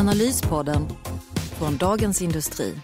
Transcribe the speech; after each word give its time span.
Analyspodden 0.00 0.88
från 1.58 1.76
Dagens 1.76 2.22
Industri. 2.22 2.74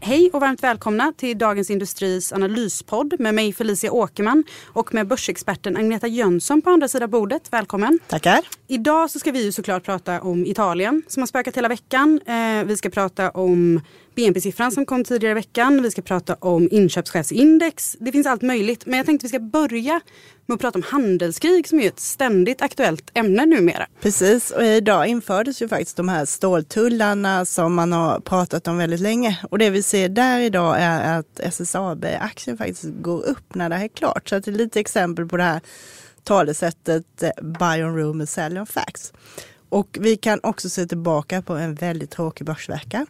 Hej 0.00 0.30
och 0.32 0.40
varmt 0.40 0.62
välkomna 0.62 1.12
till 1.16 1.38
Dagens 1.38 1.70
Industris 1.70 2.32
analyspodd 2.32 3.20
med 3.20 3.34
mig 3.34 3.52
Felicia 3.52 3.92
Åkerman 3.92 4.44
och 4.64 4.94
med 4.94 5.06
börsexperten 5.06 5.76
Agneta 5.76 6.06
Jönsson 6.06 6.62
på 6.62 6.70
andra 6.70 6.88
sidan 6.88 7.10
bordet. 7.10 7.52
Välkommen! 7.52 7.98
Tackar! 8.08 8.40
Idag 8.66 9.10
så 9.10 9.18
ska 9.18 9.32
vi 9.32 9.44
ju 9.44 9.52
såklart 9.52 9.84
prata 9.84 10.20
om 10.20 10.46
Italien 10.46 11.02
som 11.08 11.22
har 11.22 11.26
spökat 11.26 11.56
hela 11.56 11.68
veckan. 11.68 12.20
Eh, 12.26 12.64
vi 12.64 12.76
ska 12.76 12.90
prata 12.90 13.30
om 13.30 13.80
BNP-siffran 14.16 14.72
som 14.72 14.86
kom 14.86 15.04
tidigare 15.04 15.30
i 15.30 15.34
veckan. 15.34 15.82
Vi 15.82 15.90
ska 15.90 16.02
prata 16.02 16.34
om 16.34 16.68
inköpschefsindex. 16.70 17.96
Det 18.00 18.12
finns 18.12 18.26
allt 18.26 18.42
möjligt. 18.42 18.86
Men 18.86 18.96
jag 18.96 19.06
tänkte 19.06 19.24
vi 19.24 19.28
ska 19.28 19.40
börja 19.40 20.00
med 20.46 20.54
att 20.54 20.60
prata 20.60 20.78
om 20.78 20.82
handelskrig 20.82 21.68
som 21.68 21.80
är 21.80 21.88
ett 21.88 22.00
ständigt 22.00 22.62
aktuellt 22.62 23.10
ämne 23.14 23.46
numera. 23.46 23.86
Precis, 24.00 24.50
och 24.50 24.64
idag 24.64 25.06
infördes 25.06 25.62
ju 25.62 25.68
faktiskt 25.68 25.96
de 25.96 26.08
här 26.08 26.24
ståltullarna 26.24 27.44
som 27.44 27.74
man 27.74 27.92
har 27.92 28.20
pratat 28.20 28.68
om 28.68 28.78
väldigt 28.78 29.00
länge. 29.00 29.38
Och 29.50 29.58
det 29.58 29.70
vi 29.70 29.82
ser 29.82 30.08
där 30.08 30.40
idag 30.40 30.76
är 30.78 31.18
att 31.18 31.40
SSAB-aktien 31.40 32.56
faktiskt 32.58 32.84
går 32.84 33.26
upp 33.26 33.54
när 33.54 33.68
det 33.68 33.76
här 33.76 33.84
är 33.84 33.88
klart. 33.88 34.28
Så 34.28 34.38
det 34.38 34.48
är 34.48 34.52
lite 34.52 34.80
exempel 34.80 35.26
på 35.26 35.36
det 35.36 35.42
här 35.42 35.60
talesättet 36.24 37.22
eh, 37.22 37.30
buy 37.42 37.84
on 37.84 37.96
rumor, 37.96 38.26
sell 38.26 38.58
on 38.58 38.66
facts. 38.66 39.12
Och 39.68 39.98
vi 40.00 40.16
kan 40.16 40.40
också 40.42 40.68
se 40.68 40.86
tillbaka 40.86 41.42
på 41.42 41.52
en 41.52 41.74
väldigt 41.74 42.10
tråkig 42.10 42.46
börsvecka. 42.46 43.06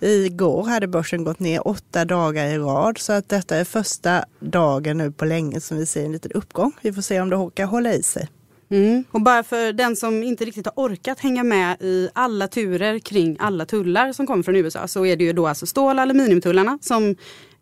Igår 0.00 0.64
hade 0.64 0.86
börsen 0.86 1.24
gått 1.24 1.38
ner 1.38 1.68
åtta 1.68 2.04
dagar 2.04 2.46
i 2.46 2.58
rad 2.58 2.98
så 2.98 3.12
att 3.12 3.28
detta 3.28 3.56
är 3.56 3.64
första 3.64 4.24
dagen 4.40 4.98
nu 4.98 5.12
på 5.12 5.24
länge 5.24 5.60
som 5.60 5.76
vi 5.76 5.86
ser 5.86 6.04
en 6.04 6.12
liten 6.12 6.32
uppgång. 6.32 6.72
Vi 6.80 6.92
får 6.92 7.02
se 7.02 7.20
om 7.20 7.30
det 7.30 7.36
orkar 7.36 7.66
hålla 7.66 7.94
i 7.94 8.02
sig. 8.02 8.28
Mm. 8.70 9.04
Och 9.10 9.20
bara 9.20 9.42
för 9.42 9.72
den 9.72 9.96
som 9.96 10.22
inte 10.22 10.44
riktigt 10.44 10.66
har 10.66 10.72
orkat 10.76 11.20
hänga 11.20 11.44
med 11.44 11.82
i 11.82 12.08
alla 12.12 12.48
turer 12.48 12.98
kring 12.98 13.36
alla 13.40 13.66
tullar 13.66 14.12
som 14.12 14.26
kommer 14.26 14.42
från 14.42 14.56
USA 14.56 14.88
så 14.88 15.06
är 15.06 15.16
det 15.16 15.24
ju 15.24 15.32
då 15.32 15.46
alltså 15.46 15.66
stål 15.66 15.96
och 15.96 16.02
aluminiumtullarna 16.02 16.78
som 16.82 17.16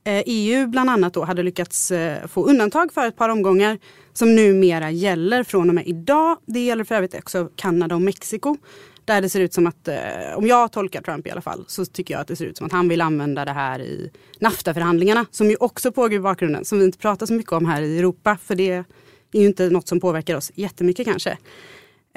eh, 0.05 0.23
EU 0.27 0.67
bland 0.67 0.91
annat 0.91 1.15
då 1.15 1.25
hade 1.25 1.43
lyckats 1.43 1.91
eh, 1.91 2.27
få 2.27 2.47
undantag 2.47 2.93
för 2.93 3.07
ett 3.07 3.17
par 3.17 3.29
omgångar 3.29 3.79
som 4.19 4.35
numera 4.35 4.91
gäller 4.91 5.45
från 5.45 5.69
och 5.69 5.75
med 5.75 5.87
idag. 5.87 6.37
Det 6.47 6.61
gäller 6.61 6.85
för 6.85 6.95
övrigt 6.95 7.15
också 7.15 7.51
Kanada 7.57 7.95
och 7.95 8.03
Mexiko. 8.03 8.57
Där 9.05 9.21
det 9.21 9.29
ser 9.29 9.41
ut 9.41 9.55
som 9.55 9.67
att, 9.67 9.89
eh, 9.89 9.97
om 10.37 10.47
jag 10.47 10.73
tolkar 10.73 11.03
Trump 11.03 11.27
i 11.27 11.31
alla 11.31 11.41
fall, 11.41 11.65
så 11.69 11.85
tycker 11.85 12.15
jag 12.15 12.21
att 12.21 12.29
det 12.29 12.37
ser 12.37 12.45
ut 12.45 12.57
som 12.57 12.67
att 12.67 12.73
han 12.73 12.89
vill 12.89 13.01
använda 13.01 13.45
det 13.45 13.53
här 13.53 13.81
i 13.81 14.11
NAFTA-förhandlingarna. 14.41 15.27
Som 15.31 15.51
ju 15.51 15.57
också 15.61 15.93
pågår 15.93 16.13
i 16.13 16.21
bakgrunden, 16.21 16.65
som 16.65 16.79
vi 16.79 16.85
inte 16.85 16.99
pratar 16.99 17.27
så 17.27 17.33
mycket 17.33 17.53
om 17.53 17.67
här 17.67 17.83
i 17.83 17.99
Europa. 17.99 18.39
För 18.45 18.55
det 18.55 18.71
är 18.71 18.85
ju 19.33 19.47
inte 19.47 19.71
något 19.71 19.89
som 19.89 20.01
påverkar 20.01 20.37
oss 20.37 20.53
jättemycket 20.55 21.07
kanske. 21.07 21.39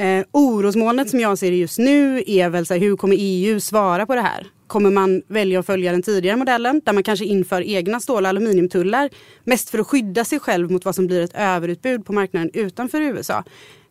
Eh, 0.02 0.26
orosmolnet 0.32 1.10
som 1.10 1.20
jag 1.20 1.38
ser 1.38 1.52
det 1.52 1.58
just 1.58 1.80
nu 1.80 2.24
är 2.28 2.50
väl 2.50 2.66
så 2.66 2.74
här, 2.74 2.82
hur 2.82 2.96
kommer 2.96 3.16
EU 3.20 3.60
svara 3.60 4.06
på 4.06 4.16
det 4.16 4.22
här? 4.22 4.48
Kommer 4.68 4.92
man 4.92 5.22
välja 5.28 5.60
att 5.60 5.66
följa 5.66 5.92
den 5.92 6.02
tidigare 6.02 6.38
modellen 6.38 6.82
där 6.86 6.94
man 6.94 7.04
kanske 7.04 7.26
inför 7.26 7.62
egna 7.62 8.00
stål 8.00 8.24
och 8.24 8.30
aluminiumtullar 8.30 9.10
mest 9.44 9.70
för 9.70 9.80
att 9.80 9.88
skydda 9.88 10.26
sig 10.26 10.40
själv 10.40 10.72
mot 10.72 10.86
vad 10.86 10.96
som 10.96 11.08
blir 11.08 11.22
ett 11.22 11.36
överutbud 11.36 12.06
på 12.06 12.14
marknaden 12.14 12.52
utanför 12.54 13.02
USA? 13.02 13.44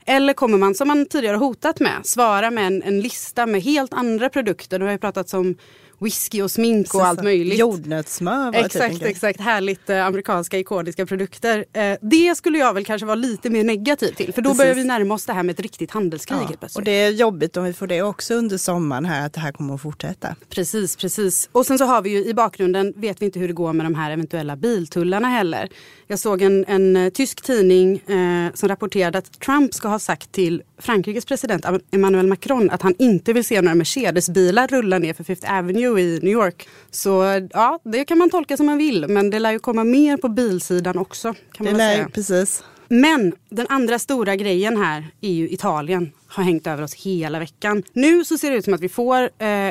Eller 0.06 0.32
kommer 0.32 0.58
man, 0.58 0.74
som 0.74 0.88
man 0.88 1.06
tidigare 1.06 1.36
hotat 1.36 1.80
med, 1.80 2.06
svara 2.06 2.50
med 2.50 2.66
en, 2.66 2.82
en 2.82 3.00
lista 3.00 3.46
med 3.46 3.62
helt 3.62 3.94
andra 3.94 4.28
produkter? 4.28 4.78
Det 4.78 4.84
har 4.84 4.92
ju 4.92 4.98
pratats 4.98 5.34
om 5.34 5.56
whisky 6.00 6.42
och 6.42 6.50
smink 6.50 6.94
och 6.94 7.06
allt 7.06 7.22
möjligt. 7.22 7.58
Jordnötssmör 7.58 8.54
Exakt, 8.54 8.94
typ 8.94 9.02
exakt. 9.02 9.40
Härligt 9.40 9.90
eh, 9.90 10.06
amerikanska 10.06 10.58
ikoniska 10.58 11.06
produkter. 11.06 11.64
Eh, 11.72 11.96
det 12.00 12.36
skulle 12.36 12.58
jag 12.58 12.74
väl 12.74 12.84
kanske 12.84 13.06
vara 13.06 13.14
lite 13.14 13.50
mer 13.50 13.64
negativ 13.64 14.12
till. 14.12 14.32
För 14.32 14.42
då 14.42 14.50
Precis. 14.50 14.58
börjar 14.58 14.74
vi 14.74 14.84
närma 14.84 15.14
oss 15.14 15.26
det 15.26 15.32
här 15.32 15.42
med 15.42 15.52
ett 15.52 15.60
riktigt 15.60 15.90
handelskrig. 15.90 16.56
Ja, 16.60 16.68
och 16.74 16.82
det 16.82 16.90
är 16.90 17.10
jobbigt 17.10 17.56
om 17.56 17.64
vi 17.64 17.72
får 17.72 17.86
det 17.86 18.02
också 18.02 18.34
under 18.34 18.56
sommaren 18.58 19.04
här, 19.04 19.26
att 19.26 19.32
det 19.32 19.40
här 19.40 19.52
kommer 19.52 19.74
att 19.74 19.82
fortsätta. 19.82 20.36
Precis, 20.48 20.96
precis. 20.96 21.48
Och 21.52 21.66
sen 21.66 21.78
så 21.78 21.84
har 21.84 22.02
vi 22.02 22.10
ju 22.10 22.24
i 22.24 22.34
bakgrunden, 22.34 22.92
vet 22.96 23.22
vi 23.22 23.26
inte 23.26 23.38
hur 23.38 23.48
det 23.48 23.54
går 23.54 23.72
med 23.72 23.86
de 23.86 23.94
här 23.94 24.10
eventuella 24.10 24.56
biltullarna 24.56 25.28
heller. 25.28 25.68
Jag 26.06 26.18
såg 26.18 26.42
en, 26.42 26.64
en 26.68 26.96
uh, 26.96 27.10
tysk 27.10 27.42
tidning 27.42 27.98
eh, 27.98 28.54
som 28.54 28.68
rapporterade 28.68 29.18
att 29.18 29.40
Trump 29.40 29.74
ska 29.74 29.88
ha 29.88 29.98
sagt 29.98 30.32
till 30.32 30.62
Frankrikes 30.78 31.24
president 31.24 31.66
Emmanuel 31.90 32.26
Macron 32.26 32.70
att 32.70 32.82
han 32.82 32.94
inte 32.98 33.32
vill 33.32 33.44
se 33.44 33.60
några 33.60 33.74
Mercedes-bilar 33.74 34.68
rulla 34.68 34.98
ner 34.98 35.14
för 35.14 35.24
Fifth 35.24 35.52
Avenue 35.52 35.89
i 35.98 36.18
New 36.22 36.32
York. 36.32 36.68
Så 36.90 37.40
ja, 37.52 37.78
det 37.84 38.04
kan 38.04 38.18
man 38.18 38.30
tolka 38.30 38.56
som 38.56 38.66
man 38.66 38.78
vill. 38.78 39.06
Men 39.08 39.30
det 39.30 39.38
lär 39.38 39.52
ju 39.52 39.58
komma 39.58 39.84
mer 39.84 40.16
på 40.16 40.28
bilsidan 40.28 40.98
också. 40.98 41.34
Kan 41.52 41.64
man 41.64 41.74
det 41.74 41.78
lär, 41.78 41.94
säga. 41.94 42.08
Precis. 42.08 42.64
Men 42.92 43.32
den 43.48 43.66
andra 43.68 43.98
stora 43.98 44.36
grejen 44.36 44.76
här 44.76 45.06
är 45.20 45.32
ju 45.32 45.48
Italien 45.48 46.12
har 46.26 46.44
hängt 46.44 46.66
över 46.66 46.82
oss 46.82 46.94
hela 46.94 47.38
veckan. 47.38 47.82
Nu 47.92 48.24
så 48.24 48.38
ser 48.38 48.50
det 48.50 48.56
ut 48.56 48.64
som 48.64 48.74
att 48.74 48.80
vi 48.80 48.88
får 48.88 49.22
eh, 49.22 49.28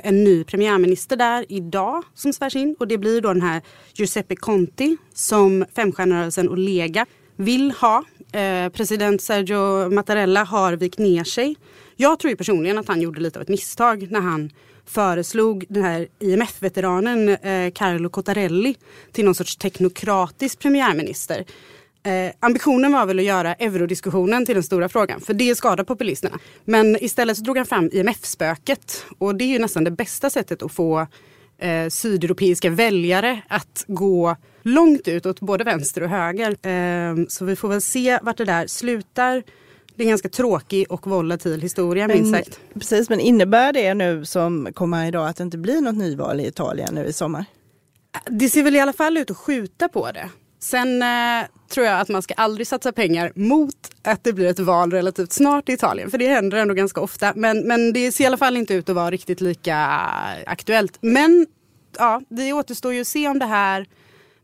en 0.07 0.24
ny 0.24 0.44
premiärminister 0.44 1.16
där 1.16 1.46
idag 1.50 2.03
som 2.13 2.34
svärs 2.34 2.56
in 2.56 2.75
och 2.80 2.88
det 2.88 2.97
blir 2.97 3.22
då 3.22 3.34
den 3.34 3.41
här 3.41 3.62
Giuseppe 3.94 4.36
Conti 4.36 4.97
som 5.13 5.66
femstjärnerörelsen 5.75 6.50
och 6.50 6.57
Lega 6.57 7.06
vill 7.36 7.72
ha. 7.72 8.03
Eh, 8.31 8.69
president 8.69 9.22
Sergio 9.22 9.90
Mattarella 9.90 10.44
har 10.44 10.74
vikt 10.74 11.00
ner 11.00 11.24
sig. 11.24 11.56
Jag 11.96 12.19
tror 12.19 12.30
ju 12.30 12.36
personligen 12.36 12.78
att 12.78 12.88
han 12.88 13.01
gjorde 13.01 13.22
lite 13.22 13.40
av 13.40 13.44
ett 13.44 13.50
misstag 13.50 14.12
när 14.12 14.22
han 14.22 14.51
föreslog 14.89 15.66
den 15.69 15.83
här 15.83 16.07
IMF-veteranen 16.19 17.29
eh, 17.29 17.72
Carlo 17.72 18.09
Cottarelli 18.09 18.75
till 19.11 19.25
någon 19.25 19.35
sorts 19.35 19.57
teknokratisk 19.57 20.59
premiärminister. 20.59 21.45
Eh, 22.03 22.31
ambitionen 22.39 22.91
var 22.91 23.05
väl 23.05 23.19
att 23.19 23.25
göra 23.25 23.53
eurodiskussionen 23.53 24.45
till 24.45 24.55
den 24.55 24.63
stora 24.63 24.89
frågan, 24.89 25.22
för 25.22 25.33
det 25.33 25.55
skadar 25.55 25.83
populisterna. 25.83 26.39
Men 26.66 27.03
istället 27.03 27.38
så 27.38 27.44
drog 27.44 27.57
han 27.57 27.66
fram 27.66 27.89
IMF-spöket 27.94 29.05
och 29.17 29.35
det 29.35 29.44
är 29.44 29.50
ju 29.50 29.59
nästan 29.59 29.83
det 29.83 29.91
bästa 29.91 30.29
sättet 30.29 30.63
att 30.63 30.72
få 30.72 31.07
eh, 31.57 31.89
sydeuropeiska 31.89 32.69
väljare 32.69 33.41
att 33.47 33.85
gå 33.88 34.35
långt 34.61 35.07
ut 35.07 35.25
åt 35.25 35.39
både 35.39 35.63
vänster 35.63 36.03
och 36.03 36.09
höger. 36.09 36.67
Eh, 36.67 37.25
så 37.27 37.45
vi 37.45 37.56
får 37.56 37.69
väl 37.69 37.81
se 37.81 38.19
vart 38.21 38.38
det 38.38 38.45
där 38.45 38.67
slutar. 38.67 39.44
Det 39.99 40.03
är 40.03 40.05
en 40.05 40.09
ganska 40.09 40.29
tråkig 40.29 40.85
och 40.89 41.07
volatil 41.07 41.61
historia 41.61 42.07
minst 42.07 42.33
sagt. 42.33 42.59
Precis, 42.73 43.09
men 43.09 43.19
innebär 43.19 43.73
det 43.73 43.93
nu 43.93 44.25
som 44.25 44.69
kommer 44.73 45.07
idag 45.07 45.27
att 45.27 45.37
det 45.37 45.43
inte 45.43 45.57
blir 45.57 45.81
något 45.81 45.95
nyval 45.95 46.39
i 46.39 46.47
Italien 46.47 46.95
nu 46.95 47.05
i 47.05 47.13
sommar? 47.13 47.45
Det 48.25 48.49
ser 48.49 48.63
väl 48.63 48.75
i 48.75 48.79
alla 48.79 48.93
fall 48.93 49.17
ut 49.17 49.31
att 49.31 49.38
skjuta 49.38 49.89
på 49.89 50.11
det. 50.11 50.29
Sen 50.59 51.01
eh, 51.01 51.45
tror 51.69 51.85
jag 51.85 51.99
att 51.99 52.09
man 52.09 52.21
ska 52.21 52.33
aldrig 52.33 52.67
satsa 52.67 52.91
pengar 52.91 53.31
mot 53.35 53.75
att 54.03 54.23
det 54.23 54.33
blir 54.33 54.47
ett 54.47 54.59
val 54.59 54.91
relativt 54.91 55.31
snart 55.31 55.69
i 55.69 55.73
Italien. 55.73 56.11
För 56.11 56.17
det 56.17 56.27
händer 56.27 56.57
ändå 56.57 56.73
ganska 56.73 57.01
ofta. 57.01 57.33
Men, 57.35 57.67
men 57.67 57.93
det 57.93 58.11
ser 58.11 58.23
i 58.23 58.27
alla 58.27 58.38
fall 58.38 58.57
inte 58.57 58.73
ut 58.73 58.89
att 58.89 58.95
vara 58.95 59.11
riktigt 59.11 59.41
lika 59.41 59.77
aktuellt. 60.45 60.97
Men 61.01 61.47
ja, 61.97 62.21
det 62.29 62.53
återstår 62.53 62.93
ju 62.93 63.01
att 63.01 63.07
se 63.07 63.27
om 63.27 63.39
det 63.39 63.45
här... 63.45 63.85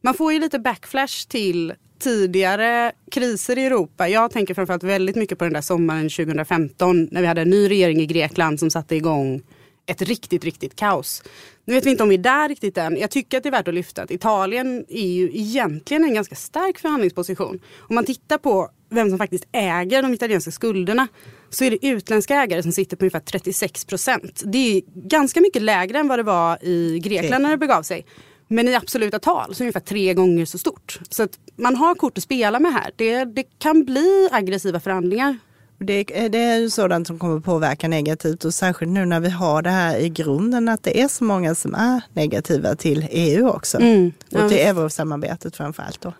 Man 0.01 0.13
får 0.13 0.33
ju 0.33 0.39
lite 0.39 0.59
backflash 0.59 1.27
till 1.27 1.73
tidigare 1.99 2.91
kriser 3.11 3.57
i 3.57 3.65
Europa. 3.65 4.09
Jag 4.09 4.31
tänker 4.31 4.53
framförallt 4.53 4.83
väldigt 4.83 5.15
mycket 5.15 5.37
på 5.37 5.43
den 5.43 5.53
där 5.53 5.61
sommaren 5.61 6.09
2015 6.09 7.07
när 7.11 7.21
vi 7.21 7.27
hade 7.27 7.41
en 7.41 7.49
ny 7.49 7.69
regering 7.69 8.01
i 8.01 8.05
Grekland 8.05 8.59
som 8.59 8.71
satte 8.71 8.95
igång 8.95 9.41
ett 9.85 10.01
riktigt, 10.01 10.43
riktigt 10.43 10.75
kaos. 10.75 11.23
Nu 11.65 11.73
vet 11.73 11.85
vi 11.85 11.89
inte 11.89 12.03
om 12.03 12.09
vi 12.09 12.15
är 12.15 12.19
där 12.19 12.49
riktigt 12.49 12.77
än. 12.77 12.97
Jag 12.97 13.11
tycker 13.11 13.37
att 13.37 13.43
det 13.43 13.49
är 13.49 13.51
värt 13.51 13.67
att 13.67 13.73
lyfta 13.73 14.01
att 14.01 14.11
Italien 14.11 14.85
är 14.89 15.07
ju 15.07 15.29
egentligen 15.33 16.03
en 16.03 16.13
ganska 16.13 16.35
stark 16.35 16.79
förhandlingsposition. 16.79 17.59
Om 17.77 17.95
man 17.95 18.05
tittar 18.05 18.37
på 18.37 18.69
vem 18.89 19.09
som 19.09 19.17
faktiskt 19.17 19.47
äger 19.51 20.01
de 20.01 20.13
italienska 20.13 20.51
skulderna 20.51 21.07
så 21.49 21.63
är 21.63 21.71
det 21.71 21.87
utländska 21.87 22.35
ägare 22.35 22.63
som 22.63 22.71
sitter 22.71 22.97
på 22.97 23.05
ungefär 23.05 23.19
36 23.19 23.85
procent. 23.85 24.43
Det 24.45 24.77
är 24.77 24.81
ganska 25.09 25.41
mycket 25.41 25.61
lägre 25.61 25.99
än 25.99 26.07
vad 26.07 26.19
det 26.19 26.23
var 26.23 26.65
i 26.65 26.99
Grekland 26.99 27.43
när 27.43 27.49
det 27.49 27.57
begav 27.57 27.83
sig. 27.83 28.05
Men 28.47 28.67
i 28.67 28.75
absoluta 28.75 29.19
tal 29.19 29.45
så 29.45 29.51
är 29.51 29.57
det 29.57 29.63
ungefär 29.63 29.79
tre 29.79 30.13
gånger 30.13 30.45
så 30.45 30.57
stort. 30.57 30.99
Så 31.09 31.27
man 31.55 31.75
har 31.75 31.95
kort 31.95 32.17
att 32.17 32.23
spela 32.23 32.59
med 32.59 32.73
här. 32.73 32.91
Det, 32.95 33.25
det 33.25 33.43
kan 33.43 33.85
bli 33.85 34.29
aggressiva 34.31 34.79
förhandlingar. 34.79 35.37
Det, 35.77 36.03
det 36.03 36.37
är 36.37 36.57
ju 36.57 36.69
sådant 36.69 37.07
som 37.07 37.19
kommer 37.19 37.39
påverka 37.39 37.87
negativt 37.87 38.45
och 38.45 38.53
särskilt 38.53 38.91
nu 38.91 39.05
när 39.05 39.19
vi 39.19 39.29
har 39.29 39.61
det 39.61 39.69
här 39.69 39.97
i 39.97 40.09
grunden 40.09 40.69
att 40.69 40.83
det 40.83 41.01
är 41.01 41.07
så 41.07 41.23
många 41.23 41.55
som 41.55 41.75
är 41.75 42.01
negativa 42.13 42.75
till 42.75 43.07
EU 43.11 43.47
också. 43.47 43.77
Mm, 43.77 44.11
ja. 44.29 44.43
Och 44.43 44.49
till 44.49 44.59
eurosamarbetet 44.59 45.55
framför 45.55 45.83
allt 45.83 46.01
då. 46.01 46.13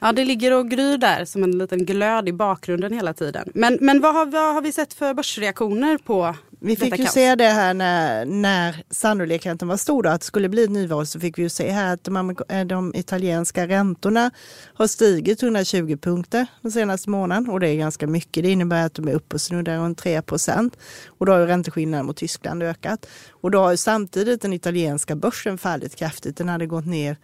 Ja, 0.00 0.12
det 0.12 0.24
ligger 0.24 0.52
och 0.52 0.70
gryr 0.70 0.98
där 0.98 1.24
som 1.24 1.44
en 1.44 1.58
liten 1.58 1.84
glöd 1.84 2.28
i 2.28 2.32
bakgrunden 2.32 2.92
hela 2.92 3.14
tiden. 3.14 3.50
Men, 3.54 3.78
men 3.80 4.00
vad, 4.00 4.14
har, 4.14 4.26
vad 4.26 4.54
har 4.54 4.62
vi 4.62 4.72
sett 4.72 4.94
för 4.94 5.14
börsreaktioner 5.14 5.98
på 5.98 6.34
Vi 6.60 6.76
fick 6.76 6.98
ju 6.98 7.04
kaos? 7.04 7.14
se 7.14 7.34
det 7.34 7.44
här 7.44 7.74
när, 7.74 8.24
när 8.24 8.84
sannolikheten 8.90 9.68
var 9.68 9.76
stor 9.76 10.02
då, 10.02 10.10
att 10.10 10.20
det 10.20 10.26
skulle 10.26 10.48
bli 10.48 10.64
ett 10.64 10.70
nyval 10.70 11.06
så 11.06 11.20
fick 11.20 11.38
vi 11.38 11.42
ju 11.42 11.48
se 11.48 11.70
här 11.70 11.94
att 11.94 12.04
de, 12.04 12.36
eh, 12.48 12.64
de 12.64 12.94
italienska 12.94 13.68
räntorna 13.68 14.30
har 14.74 14.86
stigit 14.86 15.42
120 15.42 15.96
punkter 16.02 16.46
den 16.62 16.72
senaste 16.72 17.10
månaden 17.10 17.50
och 17.50 17.60
det 17.60 17.68
är 17.68 17.76
ganska 17.76 18.06
mycket. 18.06 18.42
Det 18.42 18.50
innebär 18.50 18.86
att 18.86 18.94
de 18.94 19.08
är 19.08 19.14
uppe 19.14 19.34
och 19.34 19.40
snuddar 19.40 19.78
runt 19.78 19.98
3 19.98 20.22
procent 20.22 20.76
och 21.06 21.26
då 21.26 21.32
har 21.32 21.38
ju 21.38 21.46
ränteskillnaden 21.46 22.06
mot 22.06 22.16
Tyskland 22.16 22.62
ökat. 22.62 23.06
Och 23.30 23.50
då 23.50 23.58
har 23.58 23.70
ju 23.70 23.76
samtidigt 23.76 24.42
den 24.42 24.52
italienska 24.52 25.16
börsen 25.16 25.58
fallit 25.58 25.96
kraftigt. 25.96 26.36
Den 26.36 26.48
hade 26.48 26.66
gått 26.66 26.86
ner 26.86 27.16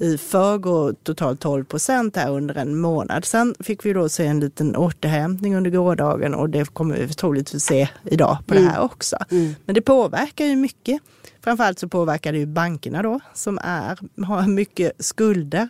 i 0.00 0.18
förrgår 0.18 0.94
totalt 1.02 1.40
12 1.40 1.64
procent 1.64 2.16
här 2.16 2.30
under 2.30 2.54
en 2.54 2.80
månad. 2.80 3.24
Sen 3.24 3.54
fick 3.60 3.86
vi 3.86 3.92
då 3.92 4.08
se 4.08 4.26
en 4.26 4.40
liten 4.40 4.76
återhämtning 4.76 5.56
under 5.56 5.70
gårdagen 5.70 6.34
och 6.34 6.50
det 6.50 6.74
kommer 6.74 6.96
vi 6.96 7.08
troligtvis 7.08 7.64
se 7.64 7.88
idag 8.04 8.38
på 8.46 8.54
det 8.54 8.60
här 8.60 8.80
också. 8.80 9.16
Men 9.64 9.74
det 9.74 9.80
påverkar 9.80 10.44
ju 10.44 10.56
mycket. 10.56 11.00
Framförallt 11.40 11.78
så 11.78 11.88
påverkar 11.88 12.32
det 12.32 12.38
ju 12.38 12.46
bankerna 12.46 13.02
då 13.02 13.20
som 13.34 13.58
är, 13.62 13.98
har 14.24 14.46
mycket 14.46 14.92
skulder 15.04 15.68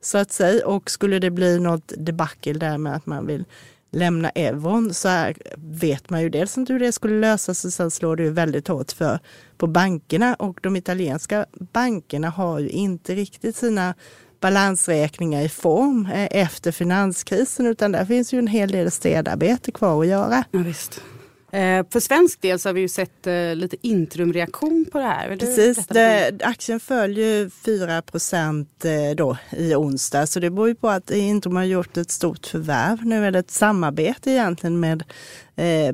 så 0.00 0.18
att 0.18 0.32
säga. 0.32 0.66
Och 0.66 0.90
skulle 0.90 1.18
det 1.18 1.30
bli 1.30 1.58
något 1.58 1.92
debacle 1.96 2.52
där 2.52 2.78
med 2.78 2.94
att 2.94 3.06
man 3.06 3.26
vill 3.26 3.44
lämna 3.90 4.30
euron 4.30 4.94
så 4.94 5.08
här 5.08 5.36
vet 5.56 6.10
man 6.10 6.22
ju 6.22 6.28
dels 6.28 6.58
inte 6.58 6.72
hur 6.72 6.80
det 6.80 6.92
skulle 6.92 7.20
lösas 7.20 7.64
och 7.64 7.72
sen 7.72 7.90
slår 7.90 8.16
det 8.16 8.22
ju 8.22 8.30
väldigt 8.30 8.68
hårt 8.68 8.92
för 8.92 9.18
på 9.58 9.66
bankerna 9.66 10.34
och 10.34 10.58
de 10.62 10.76
italienska 10.76 11.46
bankerna 11.72 12.30
har 12.30 12.58
ju 12.58 12.68
inte 12.68 13.14
riktigt 13.14 13.56
sina 13.56 13.94
balansräkningar 14.40 15.42
i 15.42 15.48
form 15.48 16.06
eh, 16.06 16.28
efter 16.30 16.72
finanskrisen 16.72 17.66
utan 17.66 17.92
där 17.92 18.04
finns 18.04 18.32
ju 18.32 18.38
en 18.38 18.46
hel 18.46 18.70
del 18.70 18.90
städarbete 18.90 19.72
kvar 19.72 20.00
att 20.00 20.08
göra. 20.08 20.44
Ja, 20.50 20.58
visst. 20.58 21.02
Eh, 21.52 21.86
för 21.90 22.00
svensk 22.00 22.40
del 22.40 22.58
så 22.58 22.68
har 22.68 22.74
vi 22.74 22.80
ju 22.80 22.88
sett 22.88 23.26
eh, 23.26 23.54
lite 23.54 23.76
interimreaktion 23.80 24.86
på 24.92 24.98
det 24.98 25.04
här. 25.04 25.36
Precis, 25.36 25.86
det, 25.86 26.32
aktien 26.44 26.80
föll 26.80 27.18
ju 27.18 27.50
4 27.50 28.02
procent 28.02 28.84
eh, 28.84 29.16
då 29.16 29.36
i 29.50 29.74
onsdag 29.74 30.26
så 30.26 30.40
det 30.40 30.50
beror 30.50 30.68
ju 30.68 30.74
på 30.74 30.88
att 30.88 31.10
Intrum 31.10 31.56
har 31.56 31.64
gjort 31.64 31.96
ett 31.96 32.10
stort 32.10 32.46
förvärv. 32.46 33.06
Nu 33.06 33.26
är 33.26 33.30
det 33.30 33.38
ett 33.38 33.50
samarbete 33.50 34.30
egentligen 34.30 34.80
med 34.80 35.04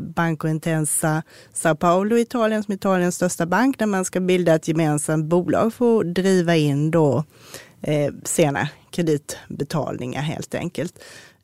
Banco 0.01 0.49
Intensa 0.49 1.23
Sao 1.53 1.75
Paulo 1.75 2.17
Italien 2.17 2.63
som 2.63 2.73
är 2.73 2.77
Italiens 2.77 3.15
största 3.15 3.47
bank 3.47 3.79
där 3.79 3.87
man 3.87 4.05
ska 4.05 4.21
bilda 4.21 4.55
ett 4.55 4.69
gemensamt 4.69 5.25
bolag 5.25 5.75
för 5.75 6.01
att 6.01 6.15
driva 6.15 6.57
in 6.57 6.91
då 6.91 7.25
sena 8.25 8.69
kreditbetalningar 8.91 10.23
helt 10.23 10.55
enkelt. 10.55 10.99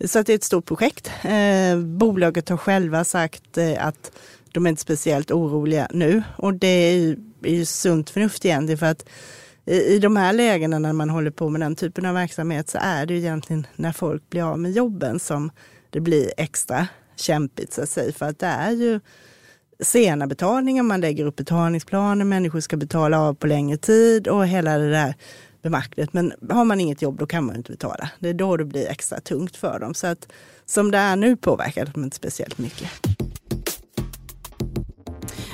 Så 0.05 0.19
att 0.19 0.27
det 0.27 0.33
är 0.33 0.35
ett 0.35 0.45
stort 0.45 0.67
projekt. 0.67 1.11
Eh, 1.23 1.79
bolaget 1.79 2.49
har 2.49 2.57
själva 2.57 3.05
sagt 3.05 3.59
eh, 3.59 3.87
att 3.87 4.13
de 4.53 4.67
är 4.67 4.71
inte 4.71 4.83
speciellt 4.83 5.31
oroliga 5.31 5.89
nu 5.91 6.23
och 6.37 6.55
det 6.55 6.67
är 6.67 6.97
ju, 6.97 7.17
är 7.43 7.55
ju 7.55 7.65
sunt 7.65 8.11
förnuft 8.11 8.45
egentligen 8.45 8.79
för 8.79 8.87
att 8.87 9.09
i, 9.65 9.75
i 9.75 9.99
de 9.99 10.17
här 10.17 10.33
lägena 10.33 10.79
när 10.79 10.93
man 10.93 11.11
håller 11.11 11.31
på 11.31 11.49
med 11.49 11.61
den 11.61 11.77
typen 11.77 12.07
av 12.07 12.15
verksamhet 12.15 12.69
så 12.69 12.79
är 12.81 13.07
det 13.07 13.15
ju 13.15 13.21
egentligen 13.21 13.67
när 13.77 13.93
folk 13.93 14.31
blir 14.31 14.43
av 14.43 14.59
med 14.59 14.73
jobben 14.73 15.19
som 15.19 15.51
det 15.91 16.01
blir 16.01 16.33
extra 16.37 16.87
kämpigt 17.17 17.73
så 17.73 17.83
att 17.83 17.89
säga. 17.89 18.13
För 18.13 18.27
att 18.27 18.39
det 18.39 18.47
är 18.47 18.71
ju 18.71 19.01
sena 19.81 20.27
betalningar, 20.27 20.83
man 20.83 21.01
lägger 21.01 21.25
upp 21.25 21.37
betalningsplaner, 21.37 22.25
människor 22.25 22.61
ska 22.61 22.77
betala 22.77 23.21
av 23.21 23.35
på 23.35 23.47
längre 23.47 23.77
tid 23.77 24.29
och 24.29 24.47
hela 24.47 24.79
det 24.79 24.91
där 24.91 25.15
bemaknet. 25.63 26.13
Men 26.13 26.33
har 26.51 26.65
man 26.65 26.81
inget 26.81 27.03
jobb 27.03 27.19
då 27.19 27.27
kan 27.27 27.45
man 27.45 27.57
inte 27.57 27.73
betala. 27.73 28.11
Det 28.19 28.29
är 28.29 28.35
då 28.35 28.57
det 28.57 28.65
blir 28.65 28.89
extra 28.89 29.21
tungt 29.21 29.57
för 29.57 29.79
dem. 29.79 29.95
Så 29.95 30.07
att 30.07 30.33
som 30.67 30.91
det 30.91 30.99
är 30.99 31.17
nu 31.17 31.37
påverkar 31.37 31.91
de 31.95 32.05
inte 32.05 32.17
speciellt 32.17 32.59
mycket. 32.59 32.91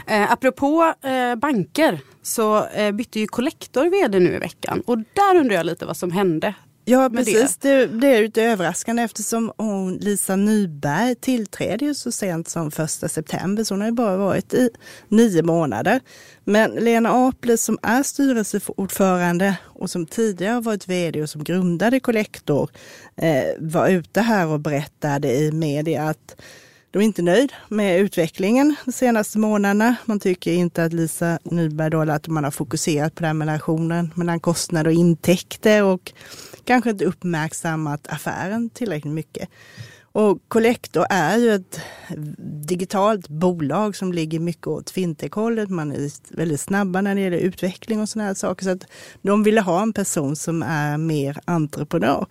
Eh, 0.07 0.33
apropå 0.33 0.95
eh, 1.03 1.35
banker 1.35 2.01
så 2.23 2.67
eh, 2.67 2.93
bytte 2.93 3.21
ju 3.21 3.27
Collector 3.27 3.91
vd 3.91 4.21
nu 4.21 4.35
i 4.35 4.39
veckan 4.39 4.83
och 4.87 4.99
där 4.99 5.37
undrar 5.37 5.57
jag 5.57 5.67
lite 5.67 5.87
vad 5.87 5.97
som 5.97 6.11
hände. 6.11 6.55
Ja 6.91 7.11
precis, 7.11 7.57
det, 7.57 7.87
det 7.87 8.07
är 8.07 8.17
ju 8.17 8.23
lite 8.23 8.43
överraskande 8.43 9.03
eftersom 9.03 9.53
hon, 9.57 9.97
Lisa 9.97 10.37
Nyberg 10.37 11.15
tillträdde 11.15 11.85
ju 11.85 11.95
så 11.95 12.13
sent 12.13 12.49
som 12.49 12.71
första 12.71 13.09
september 13.09 13.65
så 13.65 13.75
hon 13.75 13.81
har 13.81 13.89
ju 13.89 13.95
bara 13.95 14.17
varit 14.17 14.55
i 14.55 14.71
nio 15.09 15.43
månader. 15.43 16.01
Men 16.45 16.71
Lena 16.71 17.11
Aple 17.29 17.57
som 17.57 17.79
är 17.83 18.03
styrelseordförande 18.03 19.57
och 19.65 19.91
som 19.91 20.07
tidigare 20.07 20.55
har 20.55 20.61
varit 20.61 20.89
vd 20.89 21.23
och 21.23 21.31
som 21.31 21.45
grundade 21.45 22.01
Collector 22.01 22.71
eh, 23.17 23.45
var 23.59 23.89
ute 23.89 24.21
här 24.21 24.47
och 24.47 24.61
berättade 24.61 25.33
i 25.33 25.53
media 25.53 26.09
att 26.09 26.37
de 26.91 26.99
är 26.99 27.03
inte 27.03 27.23
nöjd 27.23 27.53
med 27.69 28.01
utvecklingen 28.01 28.75
de 28.85 28.93
senaste 28.93 29.39
månaderna. 29.39 29.97
Man 30.05 30.21
tycker 30.21 30.53
inte 30.53 30.85
att 30.85 30.93
Lisa 30.93 31.39
Nyberg 31.45 31.91
då, 31.91 32.01
att 32.01 32.29
man 32.29 32.45
har 32.45 32.51
fokuserat 32.51 33.15
på 33.15 33.23
den 33.23 33.41
här 33.41 33.47
relationen 33.47 34.11
mellan 34.15 34.41
kostnader 34.41 34.91
och 34.91 34.97
intäkter 34.97 35.85
och 35.85 36.13
kanske 36.65 36.91
inte 36.91 37.05
uppmärksammat 37.05 38.07
affären 38.09 38.71
tillräckligt 38.71 39.15
mycket. 39.15 39.49
Och 40.13 40.39
Collector 40.49 41.07
är 41.11 41.37
ju 41.37 41.55
ett 41.55 41.81
digitalt 42.67 43.29
bolag 43.29 43.97
som 43.97 44.13
ligger 44.13 44.41
mycket 44.41 44.67
åt 44.67 44.91
fintech-hållet. 44.91 45.71
Man 45.71 45.93
är 45.93 46.37
väldigt 46.37 46.61
snabba 46.61 47.01
när 47.01 47.15
det 47.15 47.21
gäller 47.21 47.39
utveckling 47.39 48.01
och 48.01 48.09
sådana 48.09 48.27
här 48.27 48.35
saker. 48.35 48.65
Så 48.65 48.71
att 48.71 48.85
de 49.23 49.43
ville 49.43 49.61
ha 49.61 49.83
en 49.83 49.93
person 49.93 50.37
som 50.37 50.63
är 50.63 50.99
mer 50.99 51.39
entreprenör. 51.45 52.27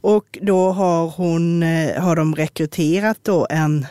Och 0.00 0.38
då 0.42 0.70
har, 0.70 1.06
hon, 1.08 1.62
eh, 1.62 2.02
har 2.02 2.16
de 2.16 2.34
rekryterat 2.34 3.18
då 3.22 3.46
en 3.50 3.86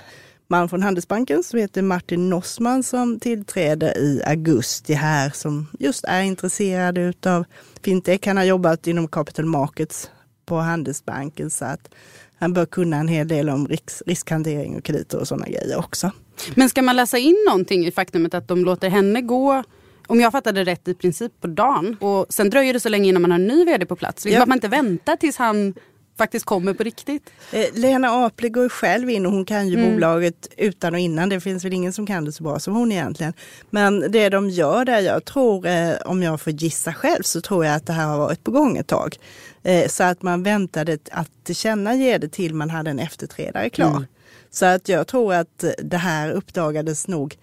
man 0.47 0.69
från 0.69 0.83
Handelsbanken 0.83 1.43
som 1.43 1.59
heter 1.59 1.81
Martin 1.81 2.29
Nossman 2.29 2.83
som 2.83 3.19
tillträder 3.19 3.97
i 3.97 4.21
augusti 4.25 4.93
här 4.93 5.29
som 5.29 5.67
just 5.79 6.03
är 6.03 6.21
intresserad 6.21 6.97
utav 6.97 7.45
fintech. 7.83 8.19
Han 8.25 8.37
har 8.37 8.43
jobbat 8.43 8.87
inom 8.87 9.07
capital 9.07 9.45
markets 9.45 10.11
på 10.45 10.55
Handelsbanken 10.57 11.49
så 11.49 11.65
att 11.65 11.89
han 12.39 12.53
bör 12.53 12.65
kunna 12.65 12.97
en 12.97 13.07
hel 13.07 13.27
del 13.27 13.49
om 13.49 13.67
risk, 13.67 14.01
riskhantering 14.05 14.75
och 14.77 14.83
krediter 14.83 15.17
och 15.19 15.27
sådana 15.27 15.45
grejer 15.47 15.77
också. 15.79 16.11
Men 16.55 16.69
ska 16.69 16.81
man 16.81 16.95
läsa 16.95 17.17
in 17.17 17.37
någonting 17.47 17.85
i 17.85 17.91
faktumet 17.91 18.33
att 18.33 18.47
de 18.47 18.65
låter 18.65 18.89
henne 18.89 19.21
gå 19.21 19.63
om 20.07 20.19
jag 20.19 20.31
fattade 20.31 20.63
rätt 20.63 20.87
i 20.87 20.93
princip 20.93 21.41
på 21.41 21.47
dagen 21.47 21.97
och 21.99 22.25
sen 22.29 22.49
dröjer 22.49 22.73
det 22.73 22.79
så 22.79 22.89
länge 22.89 23.09
innan 23.09 23.21
man 23.21 23.31
har 23.31 23.39
en 23.39 23.47
ny 23.47 23.65
vd 23.65 23.85
på 23.85 23.95
plats. 23.95 24.25
Liksom 24.25 24.35
Ja. 24.37 24.41
att 24.43 24.47
man 24.49 24.57
inte 24.57 24.67
väntar 24.67 25.15
tills 25.15 25.37
han 25.37 25.73
faktiskt 26.19 26.45
kommer 26.45 26.73
på 26.73 26.83
riktigt. 26.83 27.29
Eh, 27.51 27.65
Lena 27.73 28.09
Aple 28.25 28.49
går 28.49 28.69
själv 28.69 29.09
in 29.09 29.25
och 29.25 29.31
hon 29.31 29.45
kan 29.45 29.67
ju 29.67 29.91
bolaget 29.91 30.47
utan 30.57 30.93
och 30.93 30.99
innan. 30.99 31.29
Det 31.29 31.39
finns 31.39 31.65
väl 31.65 31.73
ingen 31.73 31.93
som 31.93 32.05
kan 32.05 32.25
det 32.25 32.31
så 32.31 32.43
bra 32.43 32.59
som 32.59 32.75
hon 32.75 32.91
egentligen. 32.91 33.33
Men 33.69 34.11
det 34.11 34.29
de 34.29 34.49
gör 34.49 34.85
där, 34.85 34.99
jag 34.99 35.25
tror, 35.25 35.67
eh, 35.67 35.93
om 36.05 36.23
jag 36.23 36.41
får 36.41 36.53
gissa 36.53 36.93
själv, 36.93 37.23
så 37.23 37.41
tror 37.41 37.65
jag 37.65 37.75
att 37.75 37.85
det 37.85 37.93
här 37.93 38.05
har 38.05 38.17
varit 38.17 38.43
på 38.43 38.51
gång 38.51 38.77
ett 38.77 38.87
tag. 38.87 39.15
Eh, 39.63 39.87
så 39.87 40.03
att 40.03 40.21
man 40.21 40.43
väntade 40.43 40.97
att 41.11 41.31
tillkännage 41.43 42.17
det 42.21 42.29
till 42.29 42.53
man 42.53 42.69
hade 42.69 42.89
en 42.89 42.99
efterträdare 42.99 43.69
klar. 43.69 44.05
Så 44.51 44.65
att 44.65 44.89
jag 44.89 45.07
tror 45.07 45.33
att 45.33 45.63
det 45.77 45.97
här 45.97 46.31
uppdagades 46.31 47.07
nog 47.07 47.35